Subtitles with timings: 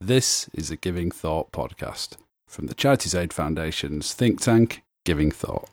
[0.00, 5.70] This is a Giving Thought podcast from the Charities Aid Foundation's think tank, Giving Thought.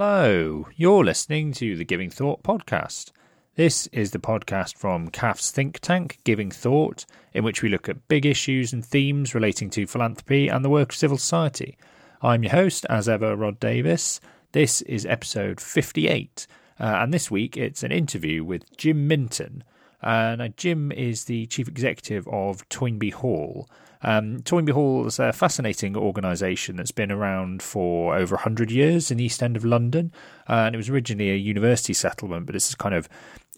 [0.00, 3.10] Hello, you're listening to the Giving Thought podcast.
[3.56, 7.04] This is the podcast from CAF's think tank, Giving Thought,
[7.34, 10.92] in which we look at big issues and themes relating to philanthropy and the work
[10.92, 11.76] of civil society.
[12.22, 14.20] I'm your host, as ever, Rhodri Davies.
[14.52, 16.46] This is episode 58,
[16.78, 19.64] uh, and this week it's an interview with Jim Minton.
[20.00, 23.68] Uh, now, Jim is the chief executive of Toynbee Hall,
[24.02, 29.18] um, Toynbee Hall is a fascinating organisation that's been around for over 100 years in
[29.18, 30.12] the East End of London.
[30.48, 33.08] Uh, and it was originally a university settlement, but it's a kind of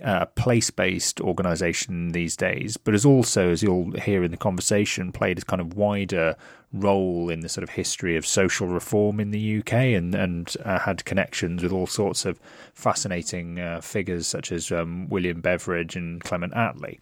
[0.02, 5.12] uh, place based organisation these days, but has also, as you'll hear in the conversation,
[5.12, 6.36] played a kind of wider
[6.72, 10.78] role in the sort of history of social reform in the UK and, and uh,
[10.78, 12.38] had connections with all sorts of
[12.74, 16.98] fascinating uh, figures such as um, William Beveridge and Clement Attlee.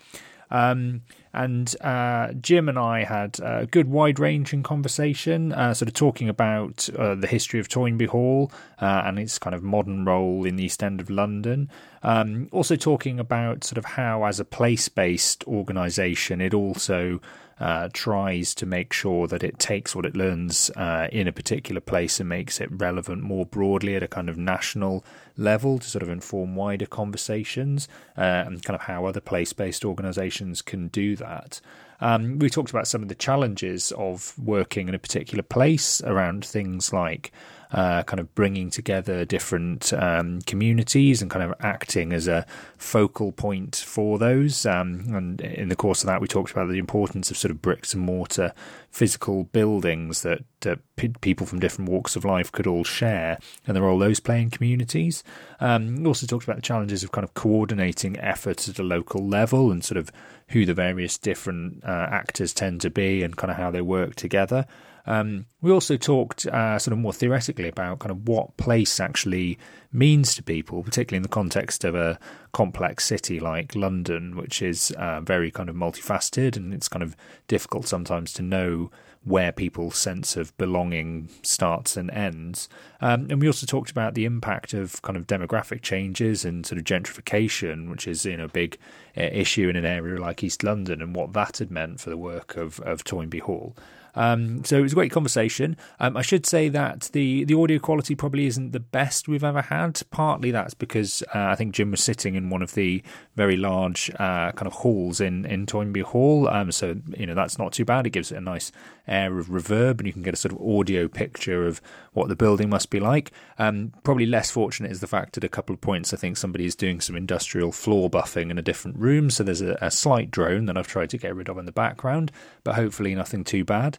[0.50, 1.02] Um,
[1.38, 6.28] and uh, Jim and I had a good wide ranging conversation, uh, sort of talking
[6.28, 10.56] about uh, the history of Toynbee Hall uh, and its kind of modern role in
[10.56, 11.70] the East End of London.
[12.02, 17.20] Um, also talking about sort of how, as a place based organisation, it also
[17.60, 21.80] uh, tries to make sure that it takes what it learns uh, in a particular
[21.80, 25.04] place and makes it relevant more broadly at a kind of national
[25.36, 29.84] level to sort of inform wider conversations uh, and kind of how other place based
[29.84, 31.60] organisations can do that.
[32.00, 36.44] Um, we talked about some of the challenges of working in a particular place around
[36.44, 37.32] things like
[37.72, 43.32] uh, kind of bringing together different um, communities and kind of acting as a focal
[43.32, 44.64] point for those.
[44.64, 47.60] Um, and in the course of that, we talked about the importance of sort of
[47.60, 48.52] bricks and mortar
[48.90, 53.76] physical buildings that, that p- people from different walks of life could all share and
[53.76, 55.22] the role those play in communities.
[55.60, 59.26] Um, we also talked about the challenges of kind of coordinating efforts at a local
[59.26, 60.10] level and sort of
[60.48, 64.14] who the various different uh, actors tend to be and kind of how they work
[64.14, 64.66] together.
[65.08, 69.58] Um, we also talked uh, sort of more theoretically about kind of what place actually
[69.90, 72.18] means to people, particularly in the context of a
[72.52, 77.16] complex city like London, which is uh, very kind of multifaceted and it's kind of
[77.46, 78.90] difficult sometimes to know
[79.24, 82.68] where people's sense of belonging starts and ends.
[83.00, 86.78] Um, and we also talked about the impact of kind of demographic changes and sort
[86.78, 88.76] of gentrification, which is you know a big
[89.16, 92.16] uh, issue in an area like East London, and what that had meant for the
[92.16, 93.74] work of of Toynbee Hall.
[94.18, 95.76] Um, so it was a great conversation.
[96.00, 99.62] Um, I should say that the, the audio quality probably isn't the best we've ever
[99.62, 100.02] had.
[100.10, 103.02] Partly that's because uh, I think Jim was sitting in one of the
[103.36, 106.48] very large uh, kind of halls in, in Toynbee Hall.
[106.48, 108.06] Um, so, you know, that's not too bad.
[108.08, 108.72] It gives it a nice
[109.06, 111.80] air of reverb and you can get a sort of audio picture of
[112.12, 113.30] what the building must be like.
[113.58, 116.66] Um, probably less fortunate is the fact at a couple of points I think somebody
[116.66, 119.30] is doing some industrial floor buffing in a different room.
[119.30, 121.72] So there's a, a slight drone that I've tried to get rid of in the
[121.72, 122.32] background,
[122.64, 123.98] but hopefully nothing too bad.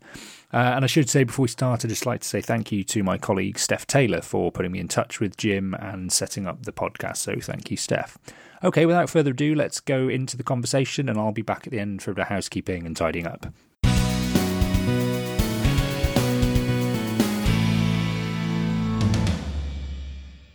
[0.52, 2.84] Uh, and I should say before we start, I'd just like to say thank you
[2.86, 6.64] to my colleague Steph Taylor for putting me in touch with Jim and setting up
[6.64, 7.18] the podcast.
[7.18, 8.18] So thank you, Steph.
[8.64, 11.80] Okay, without further ado, let's go into the conversation, and I'll be back at the
[11.80, 13.46] end for a bit of housekeeping and tidying up.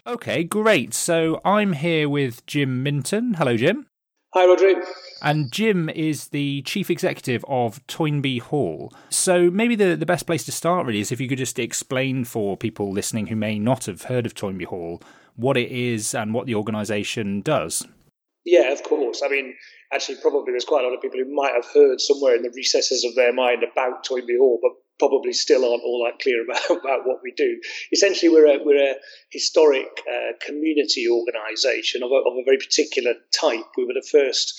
[0.06, 0.92] Okay, great.
[0.92, 3.34] So I'm here with Jim Minton.
[3.34, 3.86] Hello, Jim.
[4.34, 4.74] Hi, Rhodri.
[5.22, 8.92] And Jim is the chief executive of Toynbee Hall.
[9.08, 12.24] So maybe the, the best place to start really is if you could just explain
[12.24, 15.00] for people listening who may not have heard of Toynbee Hall
[15.36, 17.86] what it is and what the organisation does.
[18.44, 19.22] Yeah, of course.
[19.24, 19.54] I mean,
[19.92, 22.52] actually, probably there's quite a lot of people who might have heard somewhere in the
[22.56, 26.70] recesses of their mind about Toynbee Hall, but probably still aren't all that clear about,
[26.70, 27.60] about what we do.
[27.92, 28.96] Essentially, we're a, we're a
[29.30, 33.66] historic uh, community organisation of a, of a very particular type.
[33.76, 34.54] We were the first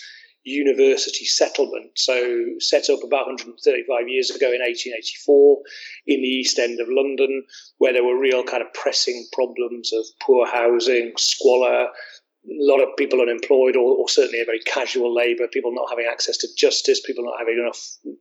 [0.46, 5.58] university settlement, so set up about 135 years ago in 1884
[6.06, 7.44] in the East End of London,
[7.80, 11.88] where there were real kind of pressing problems of poor housing, squalor,
[12.47, 16.07] a lot of people unemployed or, or, certainly a very casual labour, people not having
[16.09, 17.80] access to justice, people not having enough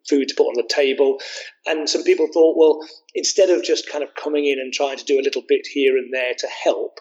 [0.09, 1.21] food to put on the table.
[1.67, 5.05] And some people thought, well, instead of just kind of coming in and trying to
[5.05, 7.01] do a little bit here and there to help,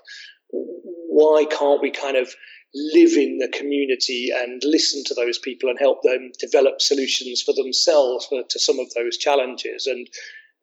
[0.52, 2.34] why can't we kind of
[2.76, 7.54] live in the community and listen to those people and help them develop solutions for
[7.54, 9.88] themselves for, to some of those challenges?
[9.88, 10.08] And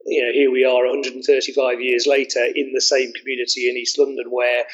[0.07, 4.27] you know, here we are 135 years later in the same community in East London
[4.31, 4.65] where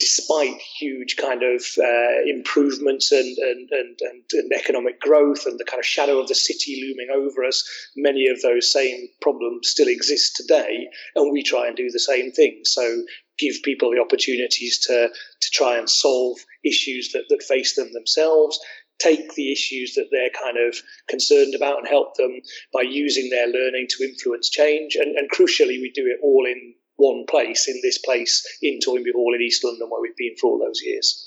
[0.00, 4.00] despite huge kind of uh, improvements and, and, and,
[4.32, 7.62] and, economic growth and the kind of shadow of the city looming over us,
[7.96, 12.32] many of those same problems still exist today, and we try and do the same
[12.32, 12.60] thing.
[12.64, 13.02] So
[13.38, 15.08] give people the opportunities to,
[15.40, 18.58] to try and solve issues that, that face them themselves,
[18.98, 20.76] take the issues that they're kind of
[21.08, 22.40] concerned about and help them
[22.72, 24.94] by using their learning to influence change.
[24.94, 29.12] And, and crucially, we do it all in one place, in this place in Toynbee
[29.12, 31.26] Hall in East London, where we've been for all those years.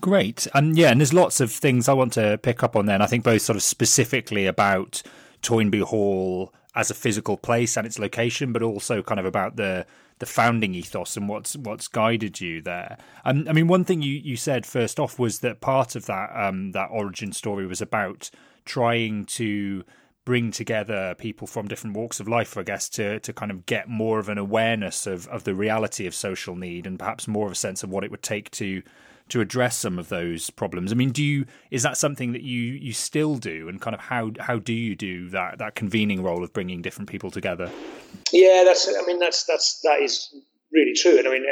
[0.00, 0.46] Great.
[0.54, 3.02] And yeah, and there's lots of things I want to pick up on then.
[3.02, 5.02] I think both sort of specifically about
[5.42, 9.86] Toynbee Hall as a physical place and its location, but also kind of about the
[10.18, 12.96] the founding ethos and what's what's guided you there.
[13.24, 16.30] Um, I mean, one thing you, you said first off was that part of that
[16.34, 18.30] um, that origin story was about
[18.64, 19.84] trying to
[20.24, 23.88] bring together people from different walks of life, I guess, to to kind of get
[23.88, 27.52] more of an awareness of of the reality of social need and perhaps more of
[27.52, 28.82] a sense of what it would take to
[29.28, 30.92] to address some of those problems.
[30.92, 34.00] I mean, do you is that something that you you still do, and kind of
[34.00, 37.70] how how do you do that that convening role of bringing different people together?
[38.30, 38.88] Yeah, that's.
[38.88, 40.34] I mean, that's that's that is
[40.72, 41.18] really true.
[41.18, 41.44] And I mean,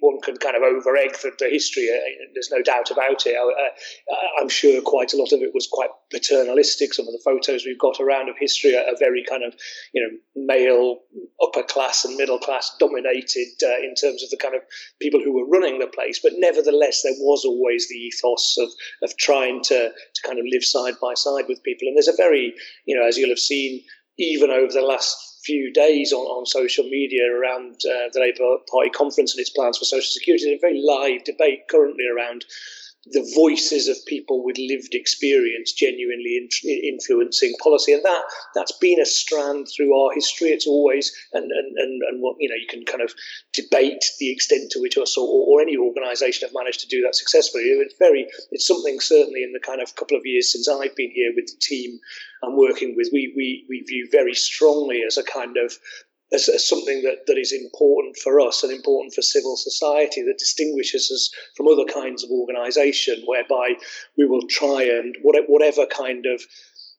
[0.00, 1.88] one can kind of over egg the, the history.
[1.88, 3.36] Uh, there's no doubt about it.
[3.36, 6.92] I, am sure quite a lot of it was quite paternalistic.
[6.92, 9.54] Some of the photos we've got around of history are, very kind of,
[9.92, 10.98] you know, male,
[11.42, 14.62] upper class and middle class dominated uh, in terms of the kind of
[15.00, 16.20] people who were running the place.
[16.22, 18.68] But nevertheless, there was always the ethos of,
[19.02, 21.88] of trying to, to kind of live side by side with people.
[21.88, 22.54] And there's a very,
[22.86, 23.82] you know, as you'll have seen,
[24.18, 28.90] even over the last few days on, on social media around uh, the Labour Party
[28.90, 30.44] conference and its plans for social security.
[30.44, 32.44] There's a very live debate currently around
[33.06, 36.48] the voices of people with lived experience genuinely in,
[36.94, 38.22] influencing policy, and that
[38.54, 40.48] that's been a strand through our history.
[40.48, 43.12] It's always and and and, and what you know you can kind of
[43.52, 47.14] debate the extent to which us or, or any organisation have managed to do that
[47.14, 47.64] successfully.
[47.64, 51.12] It's very it's something certainly in the kind of couple of years since I've been
[51.12, 52.00] here with the team
[52.44, 55.78] I'm working with, we we we view very strongly as a kind of
[56.32, 60.38] as, as, something that, that is important for us and important for civil society that
[60.38, 63.74] distinguishes us from other kinds of organisation, whereby
[64.16, 66.42] we will try and whatever kind of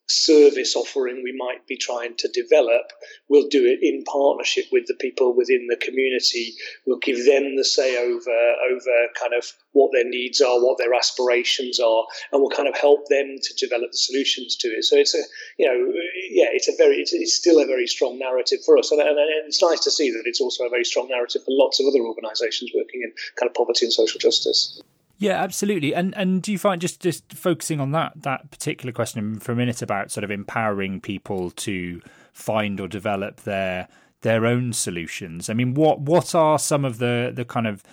[0.08, 2.92] service offering we might be trying to develop,
[3.28, 6.54] we'll do it in partnership with the people within the community.
[6.86, 10.94] We'll give them the say over over kind of what their needs are, what their
[10.94, 14.84] aspirations are, and we'll kind of help them to develop the solutions to it.
[14.84, 15.24] So it's a
[15.58, 15.94] you know
[16.30, 19.18] yeah it's a very it's, it's still a very strong narrative for us, and, and,
[19.18, 21.88] and it's nice to see that it's also a very strong narrative for lots of
[21.88, 24.82] other organisations working in kind of poverty and social justice.
[25.18, 25.96] Yeah, absolutely.
[25.96, 29.56] And and do you find just just focusing on that that particular question for a
[29.56, 32.02] minute about sort of empowering people to
[32.34, 33.88] find or develop their
[34.22, 35.50] their own solutions?
[35.50, 37.84] I mean, what what are some of the the kind of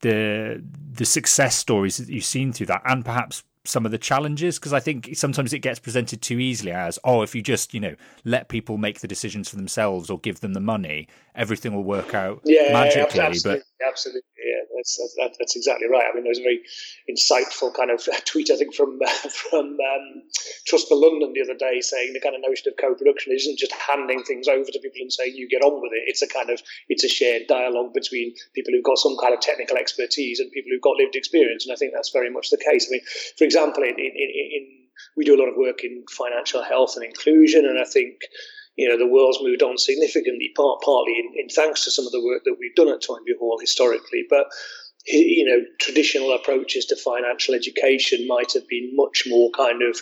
[0.00, 0.62] the
[0.92, 4.72] the success stories that you've seen through that, and perhaps some of the challenges because
[4.72, 7.94] I think sometimes it gets presented too easily as oh if you just you know
[8.24, 12.14] let people make the decisions for themselves or give them the money everything will work
[12.14, 16.04] out yeah, magically absolutely, but absolutely yeah that's, that's, that's exactly right.
[16.10, 16.62] I mean there was a very
[17.08, 18.98] insightful kind of tweet I think from
[19.50, 20.06] from um,
[20.66, 23.72] Trust for London the other day saying the kind of notion of co-production isn't just
[23.72, 26.04] handing things over to people and saying you get on with it.
[26.06, 29.40] It's a kind of it's a shared dialogue between people who've got some kind of
[29.40, 32.58] technical expertise and people who've got lived experience and I think that's very much the
[32.58, 32.88] case.
[32.88, 33.02] I mean
[33.36, 34.68] for example, in, in, in,
[35.16, 38.20] we do a lot of work in financial health and inclusion, and I think
[38.76, 42.12] you know the world's moved on significantly, part, partly in, in thanks to some of
[42.12, 44.46] the work that we've done at Toynbee Hall historically, but
[45.06, 50.00] you know, traditional approaches to financial education might have been much more kind of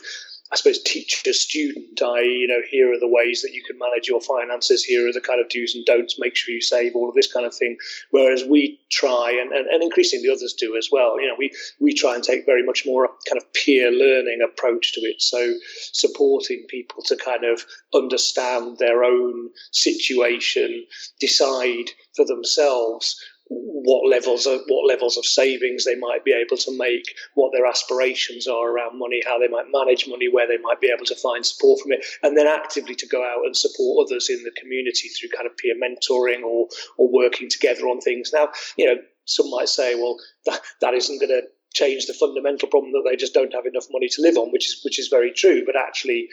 [0.52, 2.02] I suppose, teacher student.
[2.02, 4.82] I, you know, here are the ways that you can manage your finances.
[4.82, 6.18] Here are the kind of do's and don'ts.
[6.18, 7.76] Make sure you save all of this kind of thing.
[8.10, 11.20] Whereas we try, and, and, and increasingly others do as well.
[11.20, 14.92] You know, we we try and take very much more kind of peer learning approach
[14.94, 15.22] to it.
[15.22, 15.54] So
[15.92, 17.64] supporting people to kind of
[17.94, 20.84] understand their own situation,
[21.20, 23.16] decide for themselves
[23.50, 27.04] what levels of what levels of savings they might be able to make,
[27.34, 30.92] what their aspirations are around money, how they might manage money, where they might be
[30.94, 34.30] able to find support from it, and then actively to go out and support others
[34.30, 38.30] in the community through kind of peer mentoring or or working together on things.
[38.32, 40.16] Now, you know, some might say, well,
[40.46, 41.42] that, that isn't going to
[41.72, 44.68] change the fundamental problem that they just don't have enough money to live on, which
[44.68, 45.62] is which is very true.
[45.64, 46.28] But actually,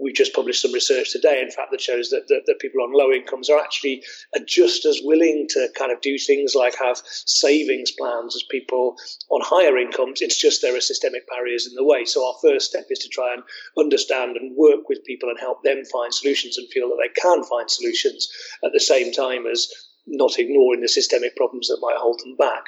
[0.00, 2.92] we just published some research today, in fact, that shows that, that, that, people on
[2.92, 4.02] low incomes are actually
[4.46, 8.96] just as willing to kind of do things like have savings plans as people
[9.30, 10.20] on higher incomes.
[10.20, 12.04] It's just there are systemic barriers in the way.
[12.04, 13.42] So our first step is to try and
[13.78, 17.42] understand and work with people and help them find solutions and feel that they can
[17.44, 18.28] find solutions
[18.64, 19.72] at the same time as
[20.10, 22.64] not ignoring the systemic problems that might hold them back.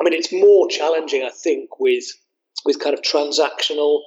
[0.00, 2.04] I mean, it's more challenging, I think, with
[2.64, 4.00] with kind of transactional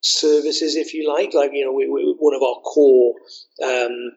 [0.00, 1.32] services, if you like.
[1.34, 3.14] Like, you know, we, we, one of our core
[3.62, 4.12] um,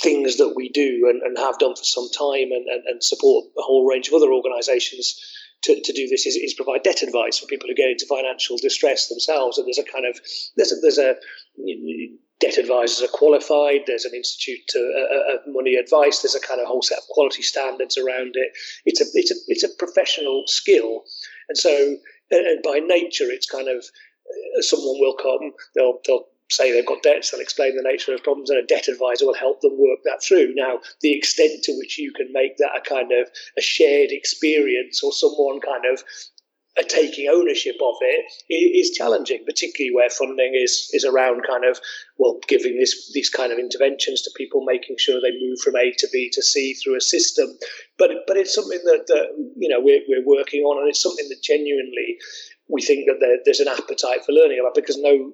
[0.00, 3.46] things that we do and, and, have done for some time and, and, and, support
[3.58, 5.18] a whole range of other organisations
[5.62, 8.56] to, to do this is, is, provide debt advice for people who get into financial
[8.58, 9.58] distress themselves.
[9.58, 10.18] And there's a kind of
[10.56, 11.14] there's a, there's a
[12.42, 13.82] debt advisors are qualified.
[13.86, 16.20] There's an institute to, uh, of money advice.
[16.20, 18.50] There's a kind of whole set of quality standards around it.
[18.84, 21.04] It's a it's a it's a professional skill,
[21.48, 21.96] and so
[22.30, 25.52] and by nature, it's kind of uh, someone will come.
[25.74, 28.88] They'll they'll say they've got debts, they'll explain the nature of problems, and a debt
[28.88, 30.52] advisor will help them work that through.
[30.54, 35.02] Now, the extent to which you can make that a kind of a shared experience
[35.02, 36.02] or someone kind of
[36.78, 41.78] a taking ownership of it is challenging, particularly where funding is is around kind of
[42.16, 45.92] well giving this these kind of interventions to people, making sure they move from A
[45.98, 47.48] to B to C through a system.
[47.98, 51.28] But but it's something that, that you know we're we're working on, and it's something
[51.28, 52.16] that genuinely
[52.68, 55.32] we think that there, there's an appetite for learning about because no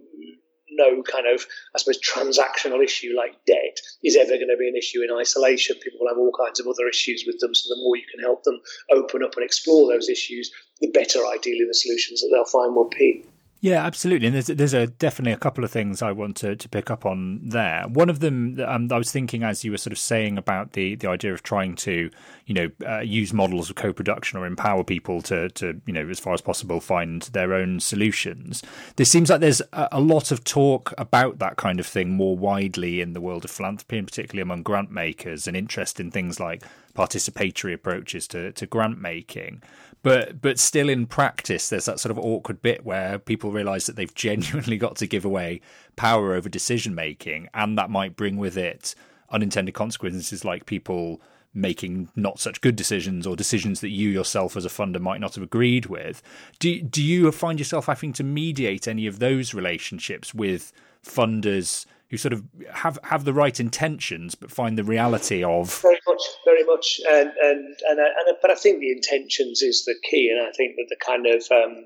[0.70, 4.76] no kind of, I suppose, transactional issue like debt is ever going to be an
[4.76, 5.76] issue in isolation.
[5.82, 7.54] People will have all kinds of other issues with them.
[7.54, 8.60] So the more you can help them
[8.90, 12.88] open up and explore those issues, the better, ideally, the solutions that they'll find will
[12.88, 13.24] be.
[13.60, 14.28] Yeah, absolutely.
[14.28, 17.04] And there's there's a definitely a couple of things I want to, to pick up
[17.04, 17.86] on there.
[17.88, 20.94] One of them, um, I was thinking as you were sort of saying about the,
[20.94, 22.08] the idea of trying to,
[22.46, 26.20] you know, uh, use models of co-production or empower people to to you know as
[26.20, 28.62] far as possible find their own solutions.
[28.94, 32.36] This seems like there's a, a lot of talk about that kind of thing more
[32.36, 36.38] widely in the world of philanthropy, and particularly among grant makers, and interest in things
[36.38, 36.62] like
[36.98, 39.62] participatory approaches to, to grant making.
[40.02, 43.96] But but still in practice there's that sort of awkward bit where people realise that
[43.96, 45.60] they've genuinely got to give away
[45.96, 48.94] power over decision making and that might bring with it
[49.30, 51.20] unintended consequences like people
[51.54, 55.34] making not such good decisions or decisions that you yourself as a funder might not
[55.34, 56.22] have agreed with.
[56.58, 60.72] Do do you find yourself having to mediate any of those relationships with
[61.04, 66.00] funders who sort of have have the right intentions but find the reality of very
[66.06, 70.30] much, very much, and and and, and but I think the intentions is the key,
[70.30, 71.84] and I think that the kind of, um,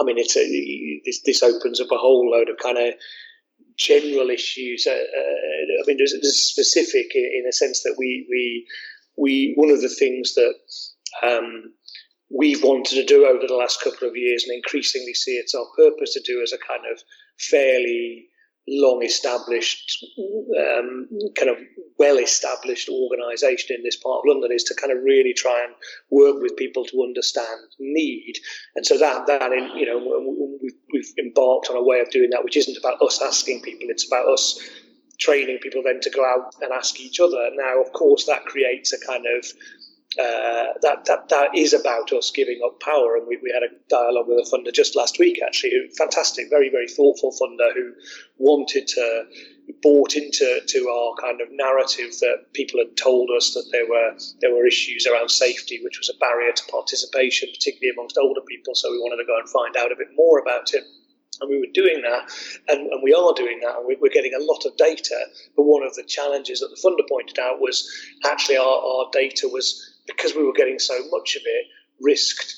[0.00, 2.94] I mean, it's a this this opens up a whole load of kind of
[3.76, 4.86] general issues.
[4.86, 8.66] Uh, uh, I mean, there's, there's specific in, in, a sense that we we
[9.16, 10.54] we one of the things that.
[11.22, 11.74] Um,
[12.34, 15.66] we've wanted to do over the last couple of years and increasingly see it's our
[15.76, 16.98] purpose to do as a kind of
[17.38, 18.26] fairly
[18.68, 20.04] long established,
[20.58, 21.56] um, kind of
[21.98, 25.74] well established organisation in this part of London is to kind of really try and
[26.10, 28.34] work with people to understand need.
[28.76, 32.30] And so that, that in, you know, we've, we've embarked on a way of doing
[32.30, 34.60] that, which isn't about us asking people, it's about us
[35.18, 37.50] training people then to go out and ask each other.
[37.54, 39.46] Now, of course, that creates a kind of
[40.18, 43.16] uh, that, that that is about us giving up power.
[43.16, 46.70] And we, we had a dialogue with a funder just last week, actually, fantastic, very
[46.70, 47.92] very thoughtful funder who
[48.38, 49.24] wanted to
[49.80, 54.14] bought into to our kind of narrative that people had told us that there were
[54.40, 58.74] there were issues around safety, which was a barrier to participation, particularly amongst older people.
[58.74, 60.84] So we wanted to go and find out a bit more about it.
[61.40, 62.30] And we were doing that,
[62.68, 65.18] and, and we are doing that, and we, are getting a lot of data.
[65.56, 67.88] But one of the challenges that the funder pointed out was
[68.24, 71.66] actually our, our data was because we were getting so much of it,
[72.00, 72.56] risked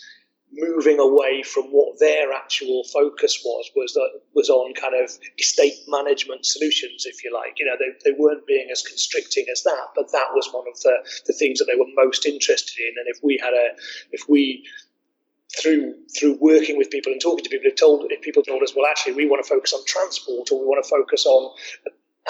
[0.57, 5.75] moving away from what their actual focus was was that was on kind of estate
[5.89, 7.59] management solutions if you like.
[7.59, 10.79] You know they, they weren't being as constricting as that but that was one of
[10.81, 10.97] the,
[11.27, 12.95] the things that they were most interested in.
[12.99, 13.75] And if we had a
[14.13, 14.65] if we
[15.61, 18.75] through through working with people and talking to people, if told if people told us,
[18.75, 21.53] well, actually, we want to focus on transport, or we want to focus on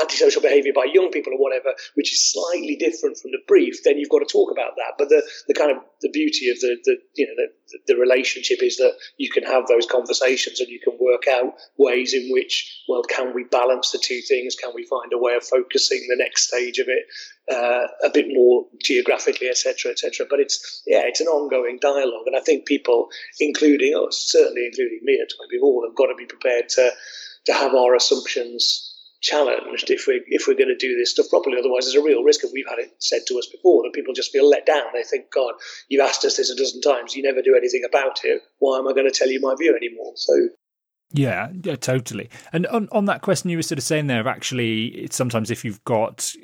[0.01, 3.99] antisocial behaviour by young people or whatever, which is slightly different from the brief, then
[3.99, 4.95] you've got to talk about that.
[4.99, 8.63] But the, the kind of the beauty of the, the you know the, the relationship
[8.63, 12.83] is that you can have those conversations and you can work out ways in which
[12.89, 14.57] well can we balance the two things?
[14.57, 17.05] Can we find a way of focusing the next stage of it
[17.53, 20.27] uh, a bit more geographically, etc., etc.
[20.29, 23.09] But it's yeah, it's an ongoing dialogue, and I think people,
[23.41, 26.91] including us, certainly including me at Toynbee Hall, have got to be prepared to
[27.47, 28.94] to have our assumptions
[29.25, 31.57] challenged if we if we're going to do this stuff properly.
[31.59, 34.13] Otherwise, there's a real risk, and we've had it said to us before that people
[34.13, 34.85] just feel let down.
[34.93, 35.55] They think, God,
[35.89, 38.43] you've asked us this a dozen times, you never do anything about it.
[38.59, 40.13] Why am I going to tell you my view anymore?
[40.17, 40.35] So
[41.17, 42.29] Yeah, yeah, totally.
[42.53, 45.83] And on, on that question you were sort of saying there actually sometimes if you've
[45.85, 46.35] got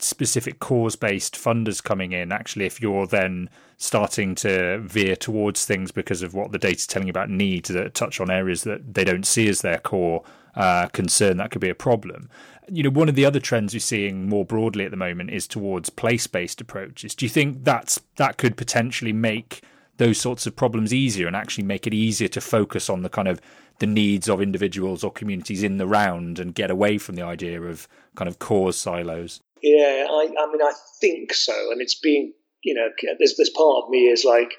[0.00, 5.90] specific cause based funders coming in, actually if you're then starting to veer towards things
[5.90, 9.02] because of what the data's telling you about needs that touch on areas that they
[9.02, 10.22] don't see as their core
[10.56, 12.28] uh, concern, that could be a problem.
[12.70, 15.46] You know, one of the other trends we're seeing more broadly at the moment is
[15.46, 17.14] towards place based approaches.
[17.14, 19.62] Do you think that's that could potentially make
[19.96, 23.26] those sorts of problems easier and actually make it easier to focus on the kind
[23.26, 23.40] of
[23.78, 27.60] the needs of individuals or communities in the round and get away from the idea
[27.62, 29.40] of kind of cause silos?
[29.62, 31.72] Yeah, I, I mean, I think so.
[31.72, 32.32] And it's being,
[32.62, 34.52] you know, there's, there's part of me is like,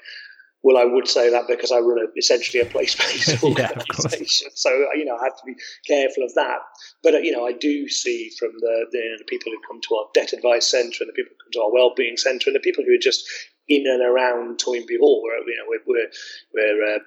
[0.62, 4.68] well, I would say that because I run a, essentially a place-based organisation, yeah, so
[4.94, 5.54] you know I have to be
[5.86, 6.58] careful of that.
[7.02, 9.94] But uh, you know, I do see from the, the, the people who come to
[9.94, 12.60] our debt advice centre and the people who come to our well-being centre and the
[12.60, 13.24] people who are just
[13.68, 16.10] in and around Toynbee Hall, where you know we're we're,
[16.52, 16.98] we're uh,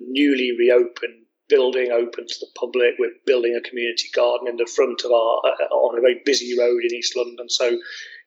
[0.00, 2.94] newly reopened building open to the public.
[2.98, 6.58] We're building a community garden in the front of our uh, on a very busy
[6.58, 7.48] road in East London.
[7.48, 7.78] So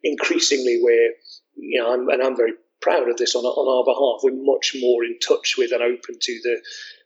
[0.04, 1.14] increasingly, we're
[1.56, 4.22] you know, I'm, and I'm very proud of this on on our behalf.
[4.24, 6.62] We're much more in touch with and open to the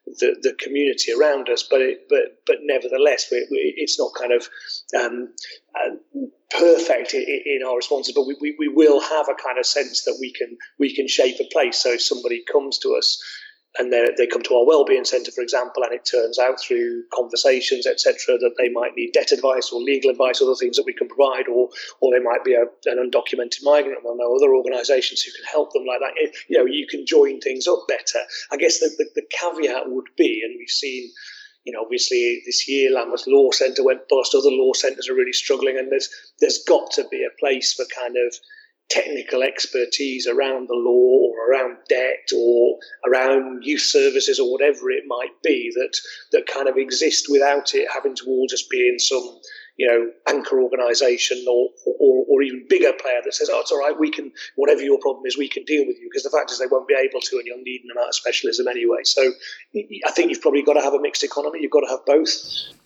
[0.07, 4.33] the, the community around us, but it, but but nevertheless, we, we, it's not kind
[4.33, 4.47] of
[4.95, 5.29] um,
[5.75, 5.95] uh,
[6.51, 8.13] perfect in, in, our responses.
[8.13, 11.07] But we, we, we will have a kind of sense that we can we can
[11.07, 11.77] shape a place.
[11.81, 13.21] So if somebody comes to us
[13.77, 17.85] and they come to our wellbeing centre, for example, and it turns out through conversations,
[17.85, 21.07] etc., that they might need debt advice or legal advice, other things that we can
[21.07, 24.03] provide, or or they might be a, an undocumented migrant.
[24.03, 26.13] Well, no other organisations who can help them like that.
[26.47, 28.19] You know, you can join things up better.
[28.51, 31.11] I guess the, the, the caveat would be, and we've seen
[31.65, 34.35] you know, obviously this year Lambeth Law Centre went bust.
[34.35, 37.85] Other law centres are really struggling, and there's there's got to be a place for
[37.85, 38.35] kind of
[38.89, 42.77] technical expertise around the law or around debt or
[43.07, 45.97] around youth services or whatever it might be that
[46.31, 49.39] that kind of exist without it having to all just be in some
[49.77, 53.79] you know, anchor organisation or, or, or even bigger player that says, oh, it's all
[53.79, 56.07] right, we can, whatever your problem is, we can deal with you.
[56.09, 58.15] Because the fact is they won't be able to and you'll need an amount of
[58.15, 59.03] specialism anyway.
[59.03, 59.31] So
[60.05, 61.59] I think you've probably got to have a mixed economy.
[61.61, 62.31] You've got to have both.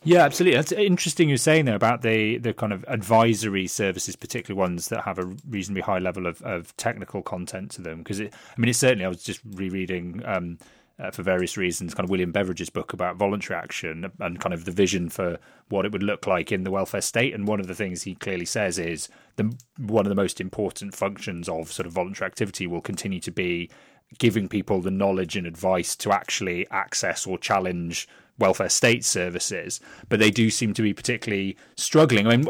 [0.04, 0.58] Yeah, absolutely.
[0.58, 5.04] That's interesting you're saying there about the, the kind of advisory services, particularly ones that
[5.04, 8.00] have a reasonably high level of, of technical content to them.
[8.00, 10.58] Because, I mean, it's certainly, I was just rereading um,
[11.00, 14.66] uh, for various reasons, kind of William Beveridge's book about voluntary action and kind of
[14.66, 15.38] the vision for
[15.70, 17.34] what it would look like in the welfare state.
[17.34, 20.96] And one of the things he clearly says is the one of the most important
[20.96, 23.70] functions of sort of voluntary activity will continue to be
[24.18, 28.08] giving people the knowledge and advice to actually access or challenge
[28.40, 32.28] welfare state services, but they do seem to be particularly struggling.
[32.28, 32.48] I mean,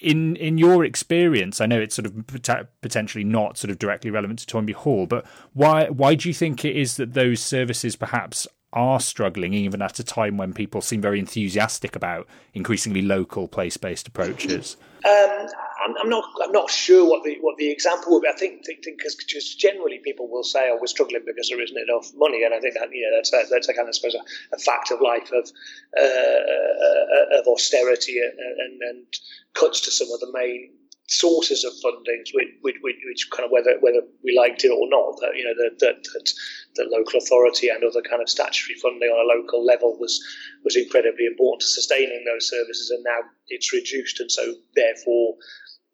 [0.00, 4.40] in in your experience, I know it's sort of potentially not sort of directly relevant
[4.40, 8.46] to Toynbee Hall, but why why do you think it is that those services perhaps
[8.72, 14.06] are struggling, even at a time when people seem very enthusiastic about increasingly local, place-based
[14.06, 14.76] approaches?
[15.04, 15.46] Um,
[15.90, 16.24] I'm, I'm, not.
[16.42, 18.28] I'm not sure what the what the example would be.
[18.28, 22.10] I think because just generally people will say, "Oh, we're struggling because there isn't enough
[22.16, 24.14] money," and I think that you know that's a, that's a kind of I suppose
[24.14, 25.50] a, a fact of life of
[25.98, 29.06] uh, of austerity and, and, and
[29.54, 30.70] cuts to some of the main
[31.10, 35.18] sources of funding, which, which, which, kind of whether whether we liked it or not,
[35.20, 36.32] that you know that, that
[36.76, 40.22] the local authority and other kind of statutory funding on a local level was
[40.64, 45.34] was incredibly important to sustaining those services, and now it's reduced, and so therefore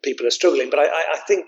[0.03, 0.71] people are struggling.
[0.71, 1.47] But I, I think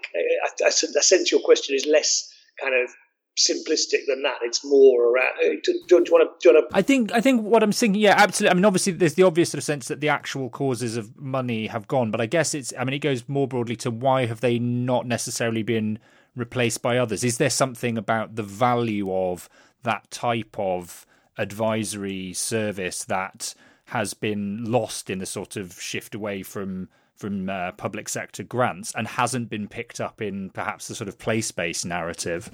[0.63, 2.29] I, I sense your question is less
[2.61, 2.91] kind of
[3.39, 4.39] simplistic than that.
[4.43, 5.35] It's more around.
[5.39, 6.49] Uh, do, do, do, you want to?
[6.49, 6.77] You want to?
[6.77, 7.13] I think.
[7.13, 8.01] I think what I'm thinking.
[8.01, 8.51] Yeah, absolutely.
[8.51, 11.69] I mean, obviously, there's the obvious sort of sense that the actual causes of money
[11.69, 12.73] have gone, but I guess it's.
[12.79, 15.99] I mean, it goes more broadly to why have they not necessarily been
[16.37, 17.25] replaced by others?
[17.25, 19.49] Is there something about the value of
[19.83, 21.07] that type of
[21.37, 23.55] advisory service that
[23.87, 28.93] has been lost in the sort of shift away from from uh, public sector grants
[28.95, 32.51] and hasn't been picked up in perhaps the sort of place based narrative?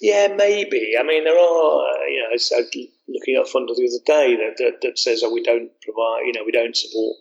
[0.00, 0.94] Yeah, maybe.
[0.98, 2.64] I mean, there are, you know, I
[3.08, 6.26] looking at a funder the other day that, that, that says, oh, we don't provide,
[6.26, 7.16] you know, we don't support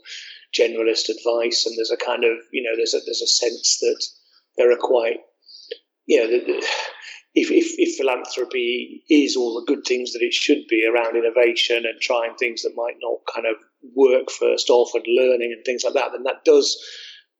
[0.54, 4.04] generalist advice, and there's a kind of, you know, there's a there's a sense that
[4.58, 5.20] there are quite,
[6.06, 6.28] you know,
[7.34, 11.86] if, if, if philanthropy is all the good things that it should be around innovation
[11.86, 13.56] and trying things that might not kind of
[13.96, 16.78] work first off and learning and things like that, then that does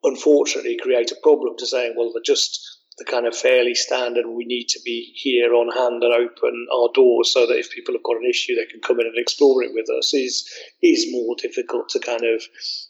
[0.04, 4.46] unfortunately create a problem to saying, well, they're just the kind of fairly standard we
[4.46, 8.04] need to be here on hand and open our doors so that if people have
[8.04, 10.48] got an issue they can come in and explore it with us is
[10.84, 12.44] is more difficult to kind of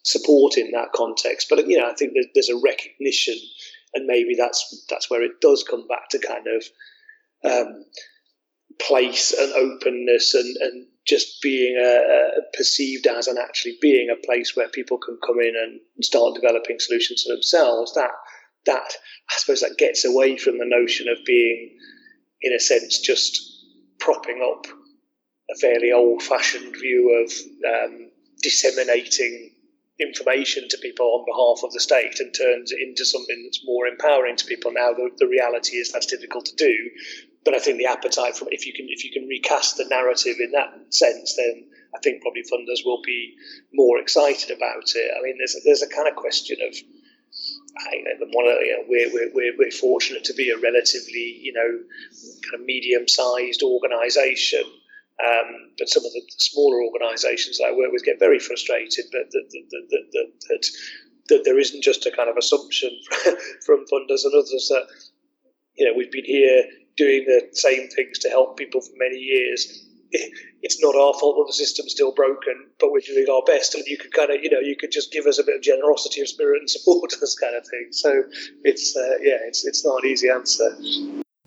[0.04, 1.48] support in that context.
[1.50, 3.36] But you know I think there's a recognition
[3.94, 6.66] and maybe that's that's where it does come back to kind of
[7.44, 7.86] um,
[8.80, 14.26] place and openness and, and just being a, a perceived as and actually being a
[14.26, 17.94] place where people can come in and start developing solutions for themselves.
[17.94, 18.12] That
[18.66, 18.94] that
[19.30, 21.78] I suppose that gets away from the notion of being,
[22.42, 23.42] in a sense, just
[24.00, 24.68] propping up
[25.50, 27.32] a fairly old-fashioned view of
[27.74, 28.12] um,
[28.42, 29.52] disseminating
[30.00, 33.86] information to people on behalf of the state and turns it into something that's more
[33.86, 34.72] empowering to people.
[34.72, 36.74] Now, the, the reality is that's difficult to do,
[37.44, 40.38] but I think the appetite from if you can if you can recast the narrative
[40.40, 43.36] in that sense, then I think probably funders will be
[43.74, 45.12] more excited about it.
[45.18, 46.76] I mean, there's a, there's a kind of question of
[47.78, 51.80] I, one of, you know, we're, we're, we're fortunate to be a relatively, you know,
[52.44, 54.64] kind of medium-sized organisation.
[55.24, 59.32] Um, but some of the smaller organisations that I work with get very frustrated that
[59.32, 60.68] that, that, that, that,
[61.30, 62.90] that there isn't just a kind of assumption
[63.66, 64.88] from funders and others that,
[65.76, 66.66] you know, we've been here
[66.98, 71.46] doing the same things to help people for many years it's not our fault that
[71.48, 73.76] the system's still broken, but we're doing our best.
[73.76, 75.62] And you could kind of, you know, you could just give us a bit of
[75.62, 77.88] generosity of spirit and support us, kind of thing.
[77.92, 78.24] So
[78.64, 80.76] it's, uh, yeah, it's it's not an easy answer.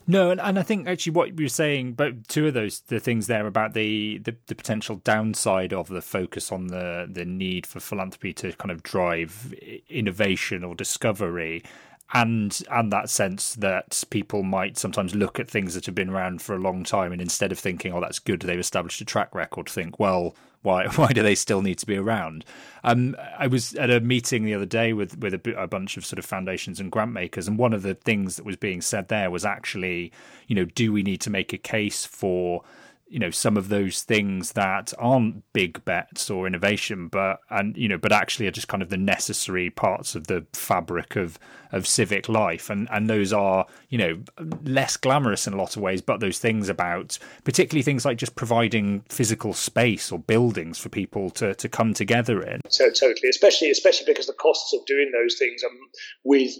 [0.06, 3.00] No, and, and I think actually what you were saying, but two of those the
[3.00, 7.66] things there about the, the, the potential downside of the focus on the the need
[7.66, 9.54] for philanthropy to kind of drive
[9.88, 11.62] innovation or discovery,
[12.12, 16.42] and and that sense that people might sometimes look at things that have been around
[16.42, 19.34] for a long time and instead of thinking oh that's good they've established a track
[19.34, 22.44] record think well why why do they still need to be around?
[22.82, 26.04] Um, I was at a meeting the other day with with a, a, bunch of
[26.04, 29.08] sort of foundations and grant makers and one of the things that was being said
[29.08, 30.10] there was actually
[30.48, 32.64] you know do we need to make a case for
[33.06, 37.88] you know some of those things that aren't big bets or innovation but and you
[37.88, 41.38] know but actually are just kind of the necessary parts of the fabric of
[41.74, 42.70] of civic life.
[42.70, 44.22] And and those are you know
[44.62, 48.36] less glamorous in a lot of ways but those things about particularly things like just
[48.36, 52.60] providing physical space or buildings for people to to come together in.
[52.68, 55.78] So totally especially especially because the costs of doing those things um,
[56.22, 56.52] with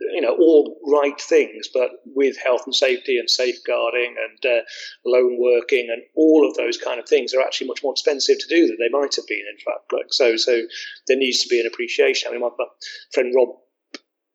[0.00, 4.62] you know, all right things, but with health and safety and safeguarding and uh,
[5.04, 8.48] lone working and all of those kind of things are actually much more expensive to
[8.48, 9.44] do than they might have been.
[9.50, 10.62] In fact, like so, so
[11.08, 12.28] there needs to be an appreciation.
[12.28, 12.66] I mean, my, my
[13.12, 13.48] friend Rob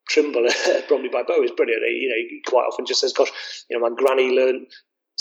[0.09, 1.83] Trimble at Bromley by Bow is brilliant.
[1.83, 3.31] He, you know, he quite often just says, "Gosh,
[3.69, 4.67] you know, my granny learned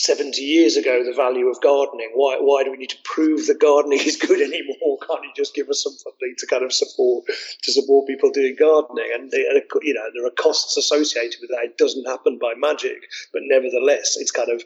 [0.00, 2.10] 70 years ago the value of gardening.
[2.14, 4.96] Why, why do we need to prove that gardening is good anymore?
[5.06, 8.56] Can't you just give us some funding to kind of support to support people doing
[8.58, 9.10] gardening?
[9.14, 9.44] And they,
[9.82, 11.64] you know there are costs associated with that.
[11.64, 12.96] It doesn't happen by magic,
[13.32, 14.62] but nevertheless, it's kind of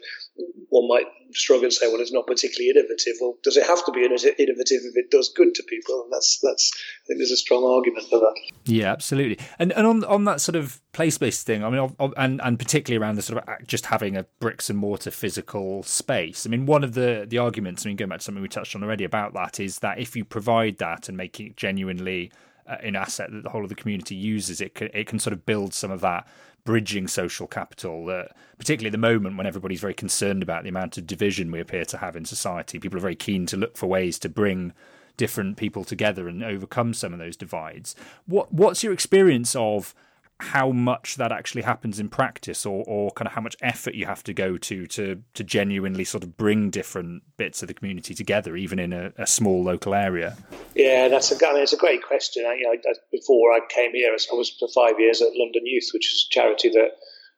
[0.69, 3.13] one might struggle and say, well, it's not particularly innovative.
[3.21, 6.03] Well, does it have to be innovative if it does good to people?
[6.03, 8.35] And that's that's I think there's a strong argument for that.
[8.65, 9.43] Yeah, absolutely.
[9.59, 13.01] And and on on that sort of place based thing, I mean, and and particularly
[13.01, 16.45] around the sort of just having a bricks and mortar physical space.
[16.45, 18.75] I mean, one of the the arguments, I mean, going back to something we touched
[18.75, 22.31] on already about that, is that if you provide that and make it genuinely
[22.67, 25.33] uh, an asset that the whole of the community uses, it can, it can sort
[25.33, 26.27] of build some of that
[26.65, 30.97] bridging social capital that particularly at the moment when everybody's very concerned about the amount
[30.97, 33.87] of division we appear to have in society people are very keen to look for
[33.87, 34.73] ways to bring
[35.17, 37.95] different people together and overcome some of those divides.
[38.25, 39.93] What what's your experience of
[40.39, 44.05] how much that actually happens in practice or, or kind of how much effort you
[44.05, 48.13] have to go to to to genuinely sort of bring different bits of the community
[48.13, 50.35] together even in a, a small local area?
[50.75, 52.45] Yeah that's a, I mean, it's a great question.
[52.45, 55.89] I, you know, before I came here I was for five years at London Youth
[55.93, 56.91] which is a charity that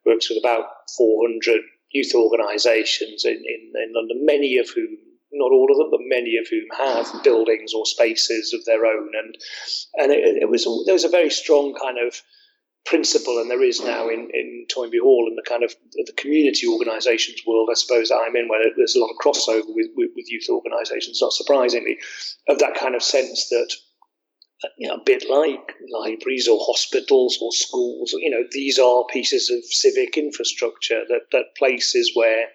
[0.05, 0.65] works with about
[0.97, 4.97] 400 youth organisations in, in, in London many of whom
[5.31, 9.11] not all of them, but many of whom have buildings or spaces of their own,
[9.13, 9.37] and
[9.95, 12.21] and it, it was there was a very strong kind of
[12.87, 16.65] principle, and there is now in, in Toynbee Hall and the kind of the community
[16.65, 20.31] organisations world, I suppose I'm in, where there's a lot of crossover with, with, with
[20.31, 21.99] youth organisations, not surprisingly,
[22.47, 23.73] of that kind of sense that
[24.77, 29.49] you know, a bit like libraries or hospitals or schools, you know, these are pieces
[29.49, 32.47] of civic infrastructure that, that places where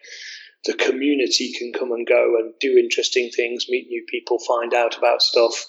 [0.65, 4.97] the community can come and go and do interesting things, meet new people, find out
[4.97, 5.67] about stuff,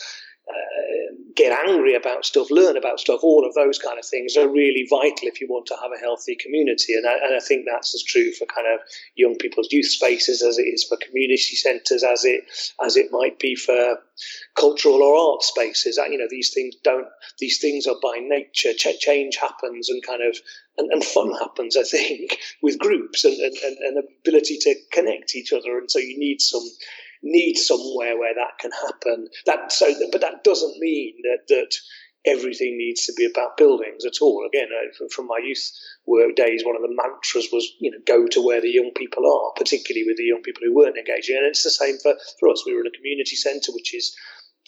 [0.49, 4.47] uh, get angry about stuff, learn about stuff, all of those kind of things are
[4.47, 6.93] really vital if you want to have a healthy community.
[6.93, 8.79] And I, and I think that's as true for kind of
[9.15, 12.43] young people's youth spaces as it is for community centres, as it
[12.83, 13.97] as it might be for
[14.55, 15.97] cultural or art spaces.
[15.97, 17.07] You know, these things don't;
[17.39, 18.73] these things are by nature.
[18.73, 20.37] Ch- change happens, and kind of
[20.77, 21.77] and, and fun happens.
[21.77, 26.17] I think with groups and, and, and ability to connect each other, and so you
[26.17, 26.63] need some
[27.23, 29.27] need somewhere where that can happen.
[29.45, 31.75] That so, but that doesn't mean that that
[32.25, 34.47] everything needs to be about buildings at all.
[34.47, 35.71] Again, uh, from my youth
[36.05, 39.25] work days, one of the mantras was, you know, go to where the young people
[39.25, 41.35] are, particularly with the young people who weren't engaging.
[41.35, 42.63] And it's the same for, for us.
[42.65, 44.15] We were in a community centre, which is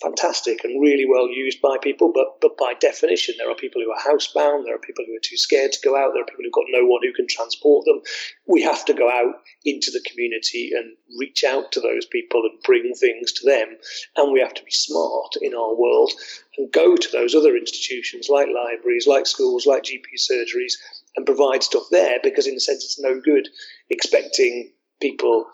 [0.02, 3.92] fantastic and really well used by people, but but by definition, there are people who
[3.92, 6.44] are housebound, there are people who are too scared to go out, there are people
[6.44, 8.02] who've got no one who can transport them.
[8.48, 12.62] We have to go out into the community and reach out to those people and
[12.64, 13.78] bring things to them,
[14.18, 16.12] and we have to be smart in our world
[16.58, 20.74] and go to those other institutions like libraries, like schools, like GP surgeries,
[21.16, 23.48] and provide stuff there because, in a sense, it's no good
[23.90, 25.46] expecting people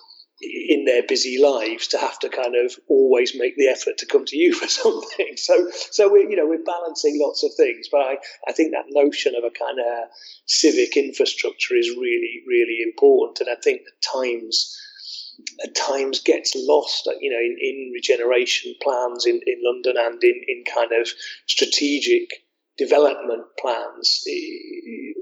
[0.41, 4.25] in their busy lives to have to kind of always make the effort to come
[4.25, 5.35] to you for something.
[5.37, 8.85] So, so we're you know, we're balancing lots of things, but I, I think that
[8.89, 10.09] notion of a kind of
[10.45, 13.41] civic infrastructure is really, really important.
[13.41, 14.77] And I think at times,
[15.63, 20.41] at times gets lost, you know, in, in regeneration plans in, in London and in,
[20.47, 21.07] in kind of
[21.47, 22.43] strategic
[22.81, 24.23] development plans,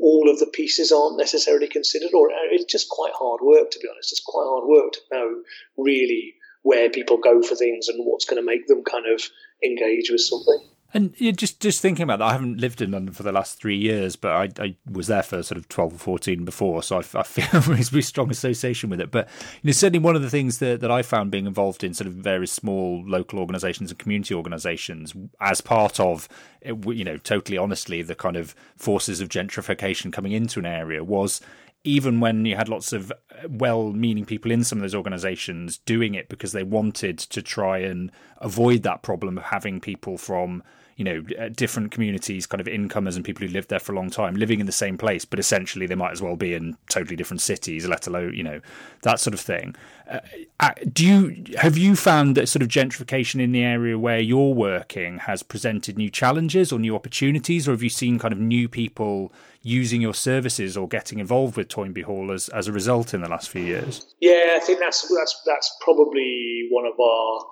[0.02, 3.80] all of the pieces aren't necessarily considered, or uh, it's just quite hard work, to
[3.80, 4.14] be honest.
[4.14, 5.42] It's quite hard work to know
[5.78, 9.22] really where people go for things and what's going to make them kind of
[9.64, 10.60] engage with something.
[10.92, 13.78] And just just thinking about that, I haven't lived in London for the last three
[13.78, 17.00] years, but I, I was there for sort of twelve or fourteen before, so I,
[17.14, 19.12] I feel a reasonably strong association with it.
[19.12, 19.30] But
[19.62, 22.08] you know, certainly one of the things that, that I found being involved in sort
[22.08, 26.28] of various small local organisations and community organisations as part of,
[26.64, 31.04] eh, you know, totally honestly, the kind of forces of gentrification coming into an area
[31.04, 31.40] was
[31.84, 33.12] even when you had lots of
[33.48, 38.12] well-meaning people in some of those organizations doing it because they wanted to try and
[38.38, 40.62] avoid that problem of having people from
[41.00, 43.96] you know uh, different communities kind of incomers and people who lived there for a
[43.96, 46.76] long time living in the same place but essentially they might as well be in
[46.90, 48.60] totally different cities let alone you know
[49.04, 49.74] that sort of thing.
[50.10, 50.20] Uh,
[50.60, 54.54] uh, do you have you found that sort of gentrification in the area where you're
[54.54, 58.68] working has presented new challenges or new opportunities or have you seen kind of new
[58.68, 59.32] people
[59.62, 63.30] using your services or getting involved with Toynbee Hall as, as a result in the
[63.30, 67.46] last few years yeah i think that's that's that's probably one of our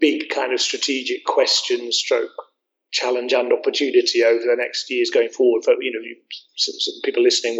[0.00, 2.30] big kind of strategic questions stroke
[2.94, 5.64] challenge and opportunity over the next years going forward.
[5.64, 6.00] For you know,
[6.56, 7.58] some people listening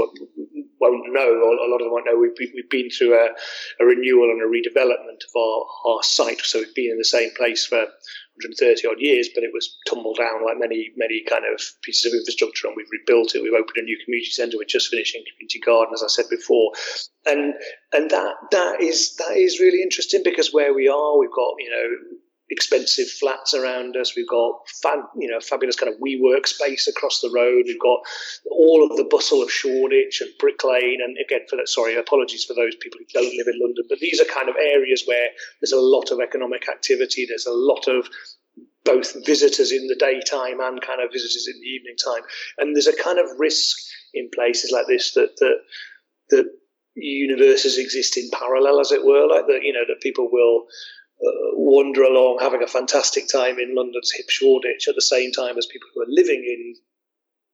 [0.88, 2.18] won't know, a lot of them won't know.
[2.18, 3.28] We've, we've been through a,
[3.80, 7.30] a renewal and a redevelopment of our, our site, so we've been in the same
[7.36, 7.86] place for
[8.42, 12.18] 130 odd years, but it was tumbled down like many, many kind of pieces of
[12.18, 13.42] infrastructure, and we've rebuilt it.
[13.42, 14.58] We've opened a new community centre.
[14.58, 16.72] We're just finishing community garden, as I said before,
[17.26, 17.54] and
[17.92, 21.70] and that that is that is really interesting because where we are, we've got you
[21.70, 22.18] know
[22.54, 24.14] expensive flats around us.
[24.16, 27.64] We've got fan, you know fabulous kind of WeWork space across the road.
[27.66, 28.00] We've got
[28.50, 31.00] all of the bustle of Shoreditch and Brick Lane.
[31.04, 33.98] And again, for that, sorry, apologies for those people who don't live in London, but
[33.98, 35.28] these are kind of areas where
[35.60, 37.26] there's a lot of economic activity.
[37.26, 38.08] There's a lot of
[38.84, 42.22] both visitors in the daytime and kind of visitors in the evening time.
[42.58, 43.76] And there's a kind of risk
[44.12, 45.58] in places like this that that
[46.30, 46.46] that
[46.94, 50.66] universes exist in parallel, as it were, like that you know that people will
[51.56, 55.66] wander along having a fantastic time in London's hip Shoreditch at the same time as
[55.66, 56.74] people who are living in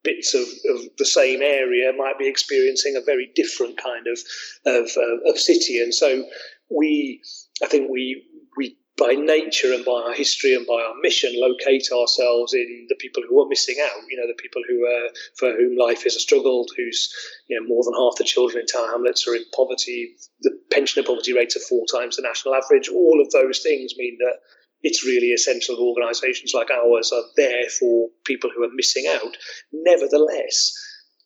[0.03, 4.19] bits of, of the same area might be experiencing a very different kind of
[4.67, 5.81] of, uh, of city.
[5.81, 6.25] And so
[6.71, 7.23] we,
[7.63, 8.25] I think we
[8.57, 12.95] we by nature and by our history and by our mission locate ourselves in the
[12.97, 14.03] people who are missing out.
[14.11, 17.11] You know, the people who are for whom life is a struggle, who's
[17.49, 20.15] you know more than half the children in Tower Hamlets are in poverty.
[20.43, 22.89] The pensioner poverty rates are four times the national average.
[22.91, 24.37] All of those things mean that
[24.83, 29.37] it's really essential that organisations like ours are there for people who are missing out.
[29.73, 30.73] Nevertheless,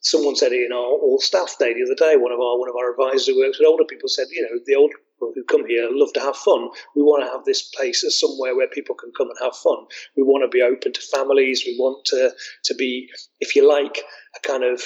[0.01, 2.17] someone said it in our all staff day the other day.
[2.17, 4.61] One of our one of our advisors who works with older people said, you know,
[4.65, 6.69] the older who come here love to have fun.
[6.95, 9.87] We want to have this place as somewhere where people can come and have fun.
[10.17, 11.65] We want to be open to families.
[11.67, 12.33] We want to
[12.65, 13.09] to be,
[13.41, 14.03] if you like,
[14.37, 14.83] a kind of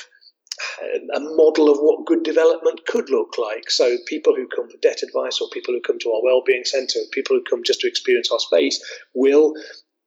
[0.83, 3.71] uh, a model of what good development could look like.
[3.71, 7.01] So people who come for debt advice or people who come to our wellbeing centre,
[7.13, 8.83] people who come just to experience our space
[9.15, 9.55] will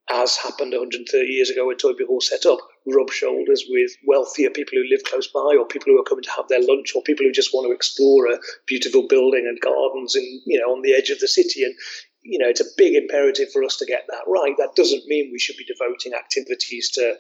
[0.10, 4.74] as happened 130 years ago when Toynbee Hall set up, rub shoulders with wealthier people
[4.78, 7.26] who live close by, or people who are coming to have their lunch, or people
[7.26, 10.94] who just want to explore a beautiful building and gardens in you know on the
[10.94, 11.63] edge of the city.
[11.63, 11.76] And
[12.24, 14.56] you know, it's a big imperative for us to get that right.
[14.58, 17.15] That doesn't mean we should be devoting activities to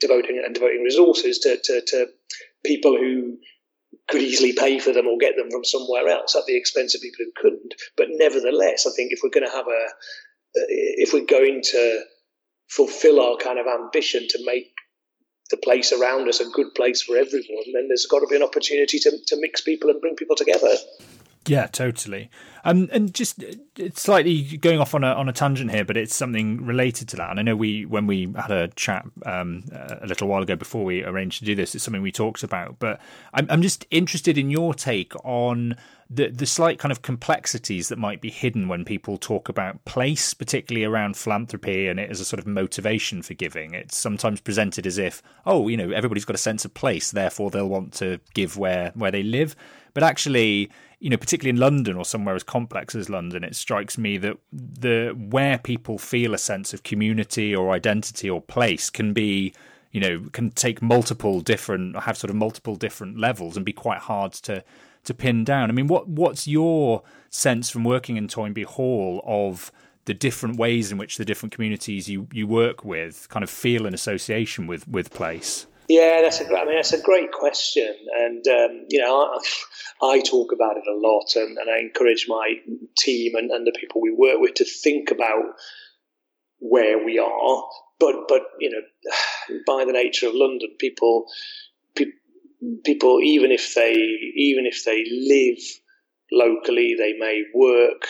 [0.00, 2.06] devoting and devoting resources to, to, to
[2.64, 3.36] people who
[4.08, 7.00] could easily pay for them or get them from somewhere else at the expense of
[7.00, 7.74] people who couldn't.
[7.96, 9.86] But nevertheless, I think if we're going to have a
[10.54, 12.02] if we're going to
[12.68, 14.72] fulfill our kind of ambition to make
[15.50, 18.42] the place around us a good place for everyone, then there's got to be an
[18.42, 20.74] opportunity to, to mix people and bring people together.
[21.48, 22.30] Yeah, totally.
[22.64, 23.42] Um, and just
[23.94, 27.30] slightly going off on a on a tangent here, but it's something related to that.
[27.30, 30.84] And I know we when we had a chat um, a little while ago before
[30.84, 32.78] we arranged to do this, it's something we talked about.
[32.78, 33.00] But
[33.32, 35.76] I'm I'm just interested in your take on
[36.10, 40.34] the the slight kind of complexities that might be hidden when people talk about place,
[40.34, 43.72] particularly around philanthropy and it as a sort of motivation for giving.
[43.72, 47.50] It's sometimes presented as if, oh, you know, everybody's got a sense of place, therefore
[47.50, 49.56] they'll want to give where where they live.
[49.94, 53.96] But actually, you know, particularly in London or somewhere as complex as London, it strikes
[53.96, 59.12] me that the where people feel a sense of community or identity or place can
[59.12, 59.54] be,
[59.92, 64.00] you know, can take multiple different, have sort of multiple different levels and be quite
[64.00, 64.64] hard to
[65.04, 65.70] to pin down.
[65.70, 69.70] I mean, what what's your sense from working in Toynbee Hall of
[70.06, 73.86] the different ways in which the different communities you, you work with kind of feel
[73.86, 75.66] an association with with place?
[75.88, 79.38] Yeah, that's a I mean that's a great question, and um, you know
[80.02, 82.56] I, I, talk about it a lot, and, and I encourage my
[82.98, 85.44] team and, and, the people we work with to think about
[86.58, 87.64] where we are.
[87.98, 91.24] But but you know, by the nature of London, people
[91.96, 92.04] pe-
[92.84, 95.58] people even if they even if they live
[96.30, 98.02] locally, they may work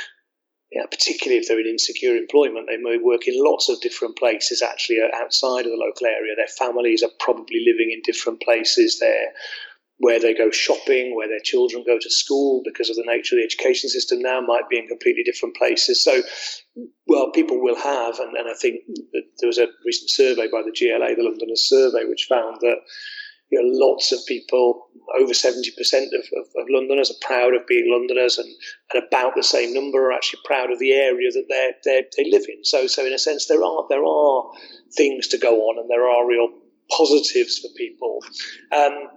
[0.71, 4.61] yeah, particularly if they're in insecure employment, they may work in lots of different places
[4.63, 6.35] actually uh, outside of the local area.
[6.37, 9.33] Their families are probably living in different places there
[10.01, 13.41] where they go shopping, where their children go to school because of the nature of
[13.41, 16.03] the education system now might be in completely different places.
[16.03, 16.23] So,
[17.07, 18.83] well, people will have, and, and I think
[19.41, 22.77] there was a recent survey by the GLA, the Londoners survey, which found that
[23.51, 27.91] you know, lots of people, over 70% of, of, of, Londoners are proud of being
[27.91, 28.49] Londoners, and,
[28.93, 32.31] and about the same number are actually proud of the area that they they they
[32.31, 32.63] live in.
[32.65, 34.45] So, so in a sense, there are there are
[34.97, 36.49] things to go on, and there are real
[36.91, 38.21] positives for people.
[38.73, 39.09] Um,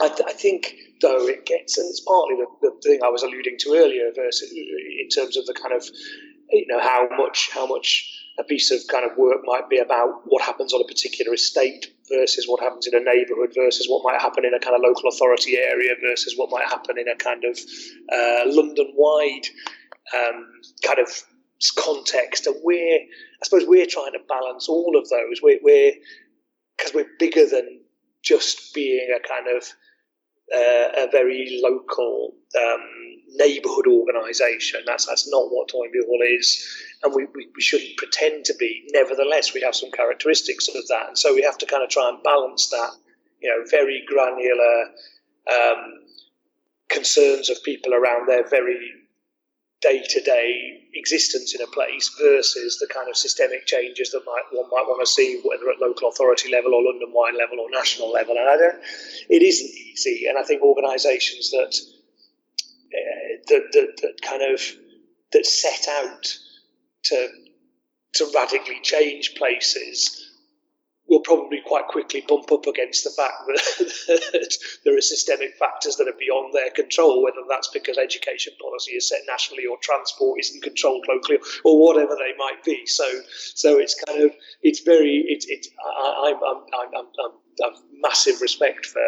[0.00, 3.22] I, th- I, think, though, it gets, and it's partly the, the thing I was
[3.22, 5.84] alluding to earlier, versus in terms of the kind of,
[6.50, 10.22] you know, how much how much a piece of kind of work might be about
[10.26, 14.20] what happens on a particular estate versus what happens in a neighbourhood versus what might
[14.20, 17.44] happen in a kind of local authority area versus what might happen in a kind
[17.44, 17.58] of
[18.12, 19.46] uh, London-wide
[20.16, 20.46] um,
[20.84, 21.08] kind of
[21.76, 22.46] context.
[22.46, 25.40] And we're, I suppose, we're trying to balance all of those.
[25.42, 25.92] We're, we're
[26.76, 27.80] because we're bigger than
[28.22, 29.64] just being a kind of
[30.54, 32.80] uh, a very local um,
[33.34, 34.80] neighbourhood organisation.
[34.86, 36.66] That's that's not what Toynbee Hall is,
[37.02, 38.88] and we, we, we, shouldn't pretend to be.
[38.92, 42.08] Nevertheless, we have some characteristics of that, and so we have to kind of try
[42.08, 42.90] and balance that.
[43.40, 44.84] You know, very granular
[45.52, 45.92] um,
[46.88, 48.90] concerns of people around their very
[49.80, 54.42] day to day existence in a place versus the kind of systemic changes that might
[54.50, 57.70] one might want to see, whether at local authority level or London wide level or
[57.70, 58.36] national level.
[58.36, 58.82] And I don't,
[59.28, 60.26] it isn't easy.
[60.28, 61.76] And I think organisations that,
[63.48, 64.60] that, that that kind of
[65.32, 66.26] that set out
[67.04, 67.28] to
[68.14, 70.24] to radically change places
[71.08, 76.06] will probably quite quickly bump up against the fact that, there are systemic factors that
[76.06, 80.62] are beyond their control, whether that's because education policy is set nationally or transport isn't
[80.62, 82.84] controlled locally or whatever they might be.
[82.86, 83.08] So,
[83.54, 84.32] so it's kind of
[84.62, 87.32] it's very it's it's I, I'm I'm I'm, I'm
[87.64, 89.02] have massive respect for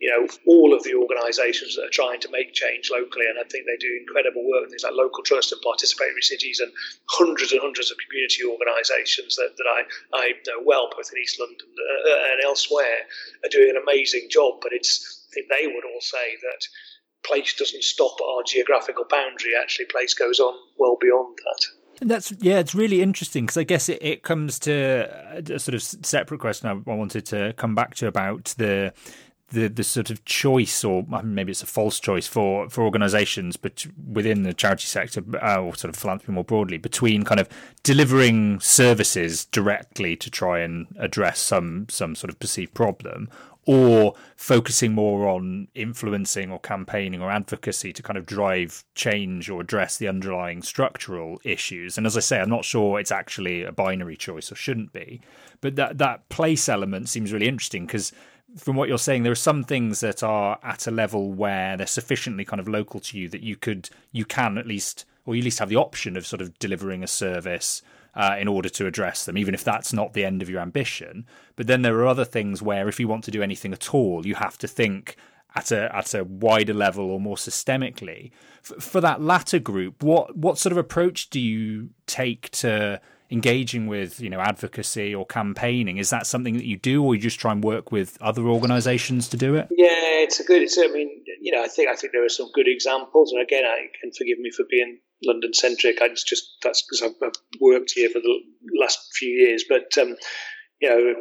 [0.00, 3.44] you know all of the organisations that are trying to make change locally, and I
[3.48, 4.68] think they do incredible work.
[4.68, 6.72] Things like local trust and participatory cities, and
[7.08, 9.80] hundreds and hundreds of community organisations that, that I,
[10.12, 13.08] I know well, both in East London uh, and elsewhere,
[13.44, 14.60] are doing an amazing job.
[14.60, 16.62] But it's I think they would all say that
[17.24, 19.52] place doesn't stop at our geographical boundary.
[19.60, 21.85] Actually, place goes on well beyond that.
[22.00, 24.74] That's yeah, it's really interesting because I guess it, it comes to
[25.50, 28.92] a sort of separate question I wanted to come back to about the
[29.50, 33.86] the the sort of choice, or maybe it's a false choice for for organisations, but
[34.10, 37.48] within the charity sector uh, or sort of philanthropy more broadly, between kind of
[37.82, 43.28] delivering services directly to try and address some some sort of perceived problem,
[43.66, 49.60] or focusing more on influencing or campaigning or advocacy to kind of drive change or
[49.60, 51.98] address the underlying structural issues.
[51.98, 55.20] And as I say, I'm not sure it's actually a binary choice or shouldn't be,
[55.60, 58.12] but that that place element seems really interesting because
[58.56, 61.86] from what you're saying, there are some things that are at a level where they're
[61.86, 65.40] sufficiently kind of local to you that you could you can at least or you
[65.40, 67.82] at least have the option of sort of delivering a service
[68.16, 71.26] uh, in order to address them, even if that's not the end of your ambition.
[71.54, 74.26] But then there are other things where, if you want to do anything at all,
[74.26, 75.16] you have to think
[75.54, 78.30] at a at a wider level or more systemically.
[78.64, 83.00] F- for that latter group, what what sort of approach do you take to
[83.30, 87.20] engaging with you know advocacy or campaigning is that something that you do or you
[87.20, 89.88] just try and work with other organizations to do it yeah
[90.22, 91.10] it's a good it's i mean
[91.40, 94.12] you know i think i think there are some good examples and again i can
[94.12, 98.20] forgive me for being london centric i just that's because I've, I've, worked here for
[98.20, 98.40] the
[98.80, 99.64] last few years.
[99.68, 100.16] But um,
[100.80, 101.14] you know,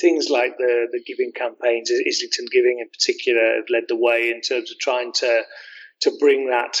[0.00, 4.40] things like the, the giving campaigns, Islington Giving in particular, have led the way in
[4.40, 5.42] terms of trying to
[6.02, 6.80] to bring that,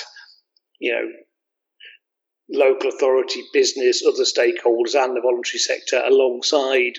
[0.80, 1.08] you know,
[2.50, 6.94] local authority, business, other stakeholders, and the voluntary sector alongside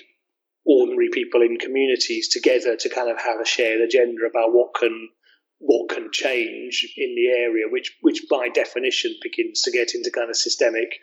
[0.64, 5.08] ordinary people in communities together to kind of have a shared agenda about what can
[5.58, 10.30] what can change in the area, which which by definition begins to get into kind
[10.30, 10.98] of systemic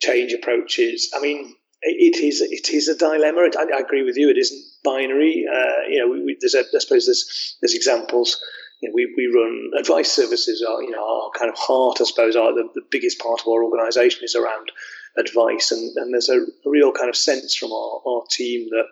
[0.00, 1.10] change approaches.
[1.14, 3.48] I mean, it is it is a dilemma.
[3.58, 4.30] I, I agree with you.
[4.30, 5.46] It isn't binary.
[5.52, 8.40] Uh, you know, we, we, there's a, I suppose there's there's examples
[8.82, 12.04] you know, we, we run advice services are, you know, our kind of heart, I
[12.04, 14.72] suppose, are the, the biggest part of our organisation is around
[15.16, 15.70] advice.
[15.70, 18.86] And, and there's a, real kind of sense from our, our team that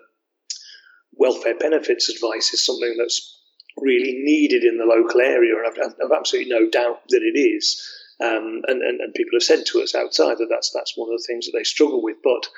[1.15, 3.40] welfare benefits advice is something that's
[3.81, 5.55] really needed in the local area.
[5.57, 7.81] And I've, I've absolutely no doubt that it is.
[8.21, 11.19] Um, and, and, and people have said to us outside that that's, that's one of
[11.19, 12.17] the things that they struggle with.
[12.23, 12.49] But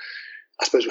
[0.60, 0.86] I suppose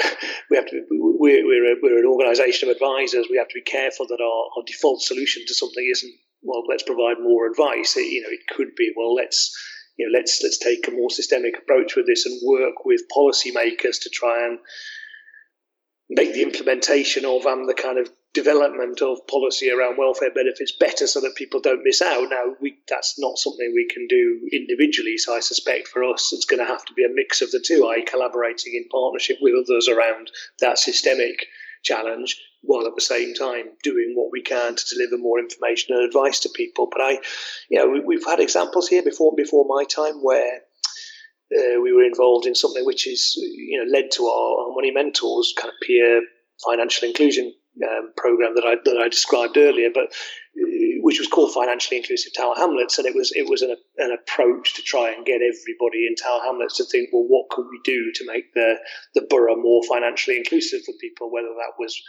[0.49, 0.85] we have to.
[0.89, 3.27] We're we're, a, we're an organisation of advisors.
[3.29, 6.13] We have to be careful that our, our default solution to something isn't
[6.43, 7.95] well, let's provide more advice.
[7.97, 9.55] It, you know, it could be, well, let's
[9.97, 14.01] you know, let's let's take a more systemic approach with this and work with policymakers
[14.01, 14.59] to try and
[16.09, 21.05] make the implementation of um, the kind of development of policy around welfare benefits better
[21.05, 22.29] so that people don't miss out.
[22.29, 25.17] Now, we, that's not something we can do individually.
[25.17, 27.63] So I suspect for us, it's going to have to be a mix of the
[27.65, 31.45] two, i.e., collaborating in partnership with others around that systemic
[31.83, 36.05] challenge while at the same time doing what we can to deliver more information and
[36.05, 36.87] advice to people.
[36.89, 37.11] But I,
[37.69, 40.61] you know, we, have had examples here before before my time where
[41.57, 44.91] uh, we were involved in something which is you know led to our, our Money
[44.91, 46.21] Mentors kind of peer
[46.63, 47.51] financial inclusion
[47.83, 52.33] um, program that I that I described earlier, but uh, which was called Financially Inclusive
[52.35, 56.05] Tower Hamlets, and it was it was an, an approach to try and get everybody
[56.07, 58.75] in Tower Hamlets to think, well, what can we do to make the
[59.15, 62.01] the borough more financially inclusive for people, whether that was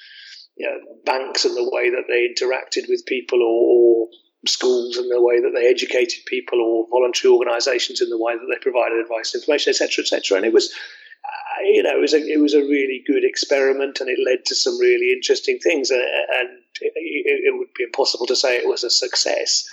[0.57, 4.09] you know, banks and the way that they interacted with people, or, or
[4.47, 8.47] schools and the way that they educated people, or voluntary organisations in the way that
[8.51, 10.37] they provided advice, information, etc., etc.
[10.37, 10.73] And it was,
[11.65, 14.55] you know, it was a it was a really good experiment, and it led to
[14.55, 15.91] some really interesting things.
[15.91, 16.49] And, and
[16.81, 19.65] it, it would be impossible to say it was a success.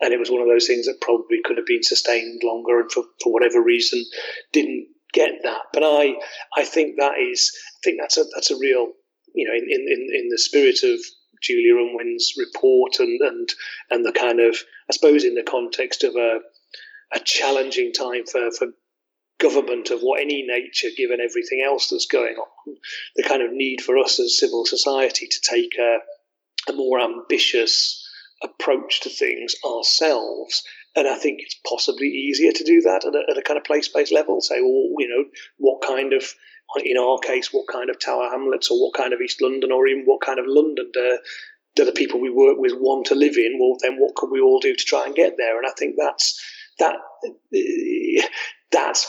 [0.00, 2.90] And it was one of those things that probably could have been sustained longer, and
[2.92, 4.04] for, for whatever reason,
[4.52, 5.62] didn't get that.
[5.72, 6.14] But I
[6.56, 8.92] I think that is I think that's a that's a real
[9.34, 10.98] you know, in, in, in the spirit of
[11.40, 13.48] Julia Unwin's report and, and,
[13.90, 14.56] and the kind of,
[14.90, 16.40] I suppose, in the context of a,
[17.12, 18.68] a challenging time for, for
[19.38, 22.76] government of what any nature, given everything else that's going on,
[23.16, 25.98] the kind of need for us as civil society to take a,
[26.70, 28.04] a more ambitious
[28.42, 30.62] approach to things ourselves.
[30.96, 33.64] And I think it's possibly easier to do that at a, at a kind of
[33.64, 34.40] place based level.
[34.40, 35.24] Say, well, you know,
[35.58, 36.34] what kind of
[36.84, 39.86] in our case, what kind of Tower Hamlets or what kind of East London or
[39.86, 41.18] even what kind of London do,
[41.76, 43.58] do the people we work with want to live in?
[43.58, 45.56] Well, then what can we all do to try and get there?
[45.56, 46.38] And I think that's
[46.78, 46.96] that
[48.70, 49.06] that's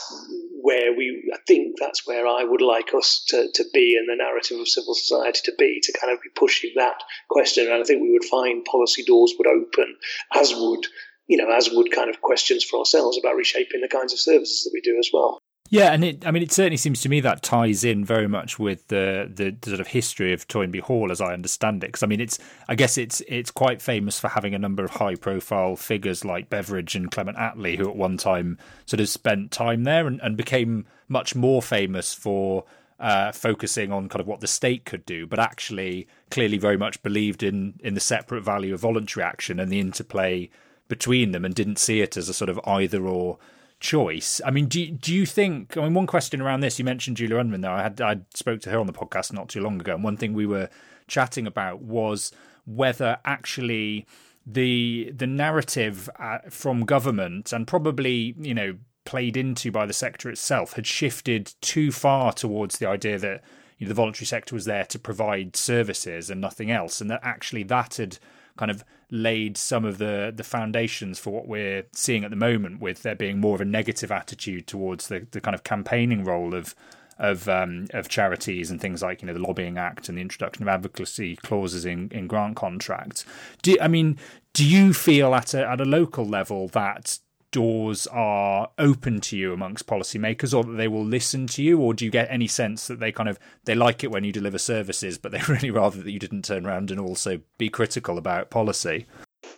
[0.62, 4.16] where we I think that's where I would like us to, to be in the
[4.16, 7.84] narrative of civil society to be to kind of be pushing that question and I
[7.84, 9.96] think we would find policy doors would open
[10.34, 10.86] as would
[11.26, 14.64] you know as would kind of questions for ourselves about reshaping the kinds of services
[14.64, 15.39] that we do as well.
[15.72, 18.58] Yeah, and it, I mean, it certainly seems to me that ties in very much
[18.58, 21.86] with the, the, the sort of history of Toynbee Hall, as I understand it.
[21.88, 24.90] Because I mean, it's I guess it's it's quite famous for having a number of
[24.90, 29.52] high profile figures like Beveridge and Clement Attlee, who at one time sort of spent
[29.52, 32.64] time there and, and became much more famous for
[32.98, 37.00] uh, focusing on kind of what the state could do, but actually clearly very much
[37.04, 40.50] believed in in the separate value of voluntary action and the interplay
[40.88, 43.38] between them, and didn't see it as a sort of either or
[43.80, 44.40] choice.
[44.44, 45.76] I mean, do do you think?
[45.76, 46.78] I mean, one question around this.
[46.78, 47.72] You mentioned Julia Unwin though.
[47.72, 50.16] I had I spoke to her on the podcast not too long ago, and one
[50.16, 50.68] thing we were
[51.08, 52.30] chatting about was
[52.66, 54.06] whether actually
[54.46, 60.30] the the narrative uh, from government and probably you know played into by the sector
[60.30, 63.42] itself had shifted too far towards the idea that
[63.78, 67.20] you know, the voluntary sector was there to provide services and nothing else, and that
[67.22, 68.18] actually that had
[68.56, 72.80] kind of laid some of the the foundations for what we're seeing at the moment,
[72.80, 76.54] with there being more of a negative attitude towards the, the kind of campaigning role
[76.54, 76.74] of
[77.18, 80.62] of um, of charities and things like you know the lobbying act and the introduction
[80.62, 83.24] of advocacy clauses in, in grant contracts.
[83.62, 84.18] Do I mean
[84.54, 87.18] do you feel at a at a local level that
[87.52, 91.94] doors are open to you amongst policymakers or that they will listen to you or
[91.94, 94.58] do you get any sense that they kind of they like it when you deliver
[94.58, 98.50] services but they really rather that you didn't turn around and also be critical about
[98.50, 99.06] policy?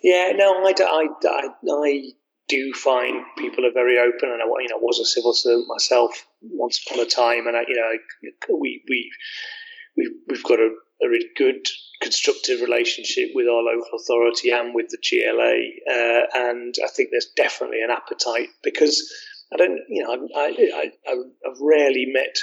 [0.03, 2.03] Yeah no i, I, I, I
[2.49, 6.27] do find people are very open and I you know was a civil servant myself
[6.43, 9.11] once upon a time and I, you know we we
[9.97, 10.71] we've, we've got a,
[11.05, 11.67] a really good
[12.01, 15.95] constructive relationship with our local authority and with the GLA.
[15.95, 19.11] Uh, and I think there's definitely an appetite because
[19.53, 22.37] I don't, you know, I, I've rarely met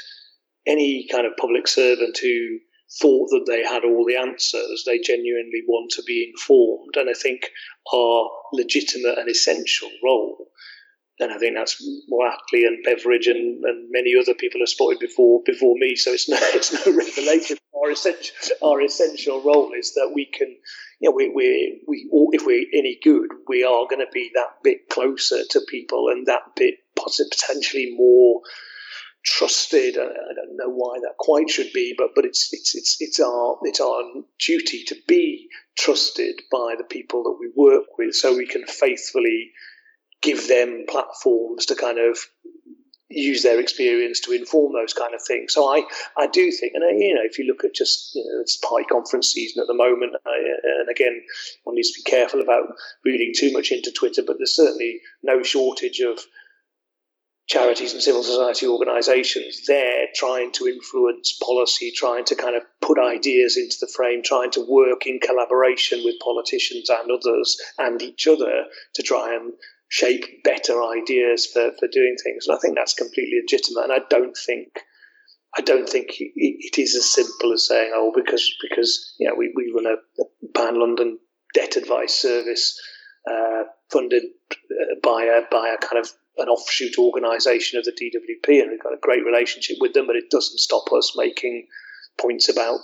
[0.66, 2.60] any kind of public servant who
[3.02, 4.84] thought that they had all the answers.
[4.86, 6.96] They genuinely want to be informed.
[6.96, 7.50] And I think
[7.94, 10.48] our legitimate and essential role
[11.20, 15.42] and I think that's what and Beveridge and, and many other people have spotted before
[15.46, 15.96] before me.
[15.96, 17.58] So it's no it's no revelation.
[17.76, 20.56] Our essential our essential role is that we can,
[21.00, 24.64] you know, we we we if we're any good, we are going to be that
[24.64, 28.42] bit closer to people and that bit potentially more
[29.26, 29.98] trusted.
[29.98, 33.58] I don't know why that quite should be, but but it's it's it's it's our
[33.64, 34.02] it's our
[34.46, 35.48] duty to be
[35.78, 39.52] trusted by the people that we work with, so we can faithfully
[40.22, 42.18] give them platforms to kind of
[43.10, 45.54] use their experience to inform those kind of things.
[45.54, 45.84] So I,
[46.18, 48.58] I do think, and uh, you know, if you look at just you know, it's
[48.58, 51.22] party conference season at the moment, uh, and again,
[51.64, 52.68] one needs to be careful about
[53.04, 56.20] reading too much into Twitter, but there's certainly no shortage of
[57.48, 63.00] charities and civil society organisations there trying to influence policy, trying to kind of put
[63.00, 68.28] ideas into the frame, trying to work in collaboration with politicians and others and each
[68.28, 69.54] other to try and
[69.90, 72.48] shape better ideas for, for doing things.
[72.48, 73.84] And I think that's completely legitimate.
[73.84, 74.80] And I don't think
[75.58, 79.52] I don't think it is as simple as saying, oh, because because you know we,
[79.56, 79.98] we run a,
[80.56, 81.18] Pan London
[81.56, 82.80] debt advice service
[83.30, 88.62] uh, funded uh, by a by a kind of an offshoot organisation of the DWP,
[88.62, 90.06] and we've got a great relationship with them.
[90.06, 91.66] But it doesn't stop us making
[92.20, 92.80] points about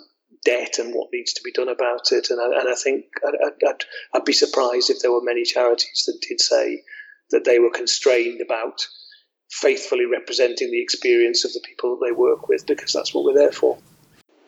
[0.45, 2.29] debt and what needs to be done about it.
[2.29, 3.35] And I, and I think I'd,
[3.67, 3.83] I'd,
[4.13, 6.83] I'd, be surprised if there were many charities that did say
[7.31, 8.87] that they were constrained about
[9.49, 13.33] faithfully representing the experience of the people that they work with because that's what we're
[13.33, 13.77] there for.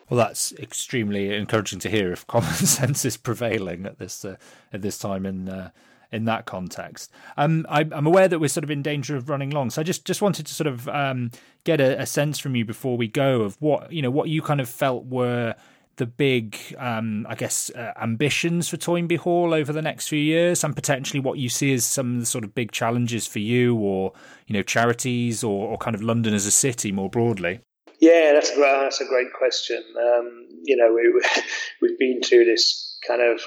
[0.08, 4.36] Well, that's extremely encouraging to hear if common sense is prevailing at this uh,
[4.72, 5.70] at this time in uh,
[6.10, 7.10] in that context.
[7.36, 9.84] Um, I, am aware that we're sort of in danger of running long, so I
[9.84, 11.30] just just wanted to sort of um,
[11.64, 14.40] get a, a sense from you before we go of what you know what you
[14.40, 15.54] kind of felt were
[15.98, 20.64] the big, um, I guess, uh, ambitions for Toynbee Hall over the next few years,
[20.64, 23.76] and potentially what you see as some of the sort of big challenges for you,
[23.76, 24.12] or
[24.46, 27.60] you know, charities, or, or kind of London as a city more broadly?
[28.00, 29.82] Yeah, that's a great, that's a great question.
[29.96, 31.42] Um, you know, we,
[31.82, 33.40] we've been through this kind of,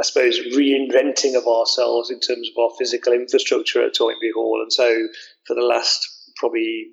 [0.00, 4.72] I suppose, reinventing of ourselves in terms of our physical infrastructure at Toynbee Hall, and
[4.72, 5.08] so
[5.46, 6.90] for the last probably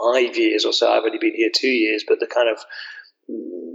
[0.00, 2.64] five years or so, I've only been here two years, but the kind of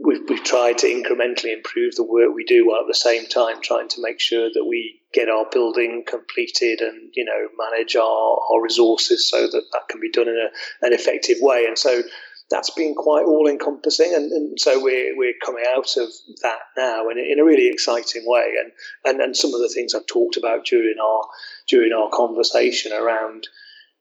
[0.08, 3.62] we've, we've tried to incrementally improve the work we do while at the same time
[3.62, 8.40] trying to make sure that we get our building completed and you know manage our,
[8.52, 11.66] our resources so that that can be done in a, an effective way.
[11.66, 12.04] And so
[12.50, 16.08] that's been quite all encompassing and, and, so we're, we're coming out of
[16.42, 18.54] that now in, in a really exciting way.
[18.64, 18.72] And,
[19.04, 21.22] and and some of the things I've talked about during our
[21.68, 23.48] during our conversation around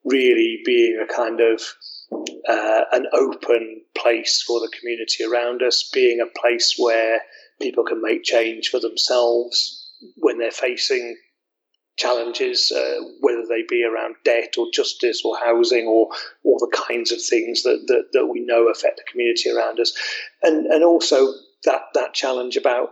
[0.04, 1.60] really being a kind of
[2.12, 7.20] uh, an open place for the community around us, being a place where
[7.60, 11.16] people can make change for themselves when they're facing
[11.96, 16.08] challenges, uh, whether they be around debt or justice or housing or
[16.44, 19.94] all the kinds of things that, that, that we know affect the community around us.
[20.42, 21.32] And, and also
[21.64, 22.90] that, that challenge about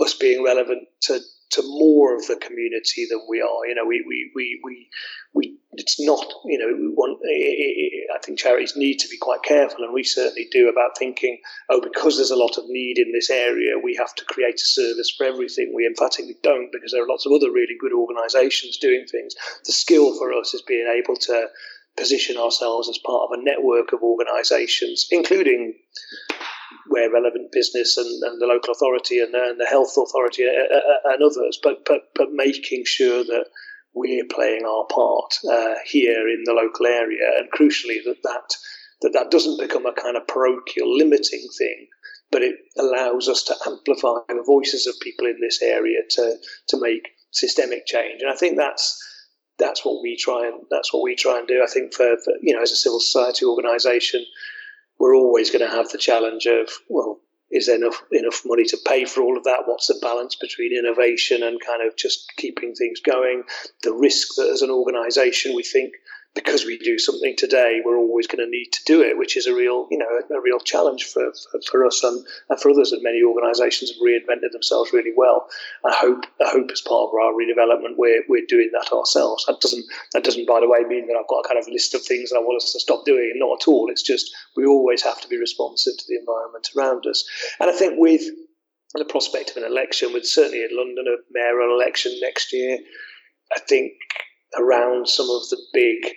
[0.00, 1.20] us being relevant to,
[1.52, 3.66] to more of the community than we are.
[3.66, 4.88] You know, we, we, we, we,
[5.34, 9.08] we it's not, you know, we want, eh, eh, eh, I think charities need to
[9.08, 11.38] be quite careful, and we certainly do about thinking,
[11.70, 14.64] oh, because there's a lot of need in this area, we have to create a
[14.64, 15.72] service for everything.
[15.74, 19.34] We emphatically don't, because there are lots of other really good organisations doing things.
[19.64, 21.48] The skill for us is being able to
[21.96, 25.74] position ourselves as part of a network of organisations, including
[26.88, 31.58] where relevant business and, and the local authority and, and the health authority and, others,
[31.62, 33.46] but, but, but making sure that
[33.94, 38.54] we're playing our part uh, here in the local area, and crucially that that
[39.02, 41.88] that that doesn't become a kind of parochial limiting thing,
[42.30, 46.36] but it allows us to amplify the voices of people in this area to
[46.68, 48.22] to make systemic change.
[48.22, 48.98] And I think that's
[49.58, 51.62] that's what we try and that's what we try and do.
[51.62, 54.24] I think for, for you know as a civil society organisation,
[55.02, 57.18] we're always going to have the challenge of well
[57.50, 59.64] is there enough enough money to pay for all of that?
[59.66, 63.42] What's the balance between innovation and kind of just keeping things going?
[63.82, 65.92] The risk that as an organisation we think
[66.34, 69.46] because we do something today, we're always going to need to do it, which is
[69.46, 72.90] a real, you know, a, real challenge for, for, for, us and, and for others.
[72.92, 75.46] And many organisations have reinvented themselves really well.
[75.84, 79.44] I hope, I hope as part of our redevelopment, we're, we're doing that ourselves.
[79.46, 81.94] That doesn't, that doesn't, by the way, mean that I've got a kind of list
[81.94, 83.32] of things that I want us to stop doing.
[83.36, 83.90] Not at all.
[83.90, 87.28] It's just we always have to be responsive to the environment around us.
[87.60, 88.22] And I think with
[88.94, 92.78] the prospect of an election, with certainly in London a mayoral election next year,
[93.54, 93.92] I think
[94.58, 96.14] around some of the big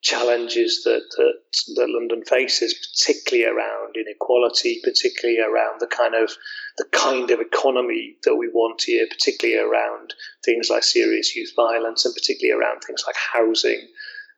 [0.00, 1.34] challenges that, that,
[1.74, 6.30] that London faces, particularly around inequality, particularly around the kind of
[6.76, 12.04] the kind of economy that we want here, particularly around things like serious youth violence,
[12.04, 13.88] and particularly around things like housing.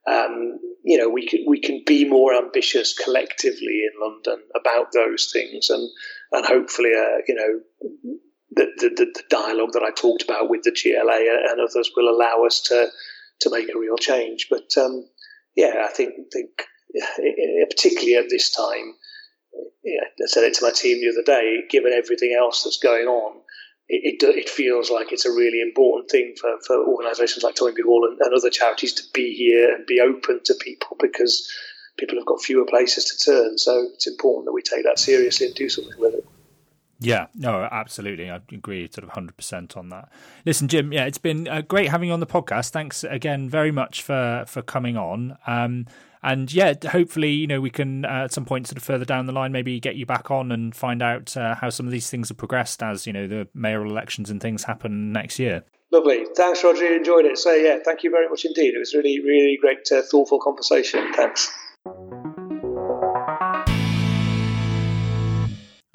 [0.06, 5.30] Um, you know, we can we can be more ambitious collectively in London about those
[5.30, 5.90] things, and
[6.32, 7.60] and hopefully, uh, you know,
[8.52, 12.44] the, the, the dialogue that I talked about with the GLA and others will allow
[12.46, 12.88] us to
[13.40, 14.46] to make a real change.
[14.50, 15.06] But um,
[15.56, 16.50] yeah, I think think
[17.70, 18.94] particularly at this time.
[19.82, 21.62] Yeah, I said it to my team the other day.
[21.70, 23.40] Given everything else that's going on,
[23.88, 27.82] it, it, it feels like it's a really important thing for, for organisations like Toynbee
[27.82, 31.50] Hall and, and other charities to be here and be open to people because
[31.98, 33.58] people have got fewer places to turn.
[33.58, 36.26] So it's important that we take that seriously and do something with it.
[37.00, 38.30] Yeah, no, absolutely.
[38.30, 40.10] I agree sort of 100% on that.
[40.44, 42.70] Listen, Jim, yeah, it's been uh, great having you on the podcast.
[42.70, 45.38] Thanks again very much for, for coming on.
[45.46, 45.86] Um,
[46.22, 49.24] and yeah, hopefully, you know, we can uh, at some point sort of further down
[49.24, 52.10] the line maybe get you back on and find out uh, how some of these
[52.10, 55.64] things have progressed as, you know, the mayoral elections and things happen next year.
[55.90, 56.26] Lovely.
[56.36, 56.94] Thanks, Rhodri.
[56.94, 57.38] Enjoyed it.
[57.38, 58.74] So, yeah, thank you very much indeed.
[58.74, 61.12] It was really, really great, uh, thoughtful conversation.
[61.14, 61.50] Thanks.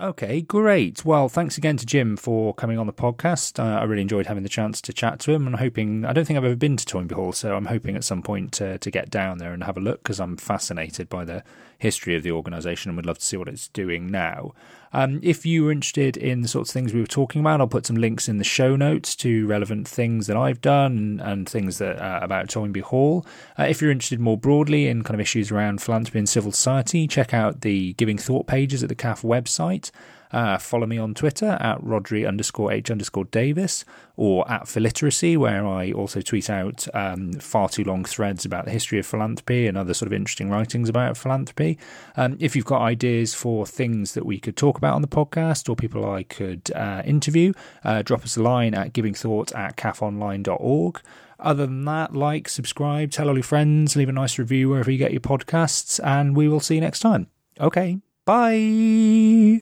[0.05, 1.03] Okay, great.
[1.03, 3.57] Well, thanks again to Jim for coming on the podcast.
[3.57, 5.47] Uh, I really enjoyed having the chance to chat to him.
[5.47, 8.03] And hoping, I don't think I've ever been to Toynbee Hall, so I'm hoping at
[8.03, 11.25] some point to, to get down there and have a look because I'm fascinated by
[11.25, 11.43] the
[11.79, 14.53] history of the organisation and would love to see what it's doing now.
[14.95, 17.67] Um, if you are interested in the sorts of things we were talking about, I'll
[17.67, 21.79] put some links in the show notes to relevant things that I've done and things
[21.79, 23.25] that uh, about Toynbee Hall.
[23.59, 27.09] Uh, if you're interested more broadly in kind of issues around philanthropy and civil society,
[27.09, 29.91] check out the Giving Thought pages at the CAF website.
[30.32, 33.86] Uh, follow me on Twitter at Rhodri underscore H underscore Davies
[34.17, 38.71] or at Philiteracy, where I also tweet out um, far too long threads about the
[38.71, 41.78] history of philanthropy and other sort of interesting writings about philanthropy.
[42.15, 45.69] Um, if you've got ideas for things that we could talk about on the podcast
[45.69, 47.53] or people I could uh, interview,
[47.84, 51.01] uh, drop us a line at givingthought at cafonline.org.
[51.39, 54.97] Other than that, like, subscribe, tell all your friends, leave a nice review wherever you
[54.97, 57.28] get your podcasts, and we will see you next time.
[57.59, 59.59] Okay, bye.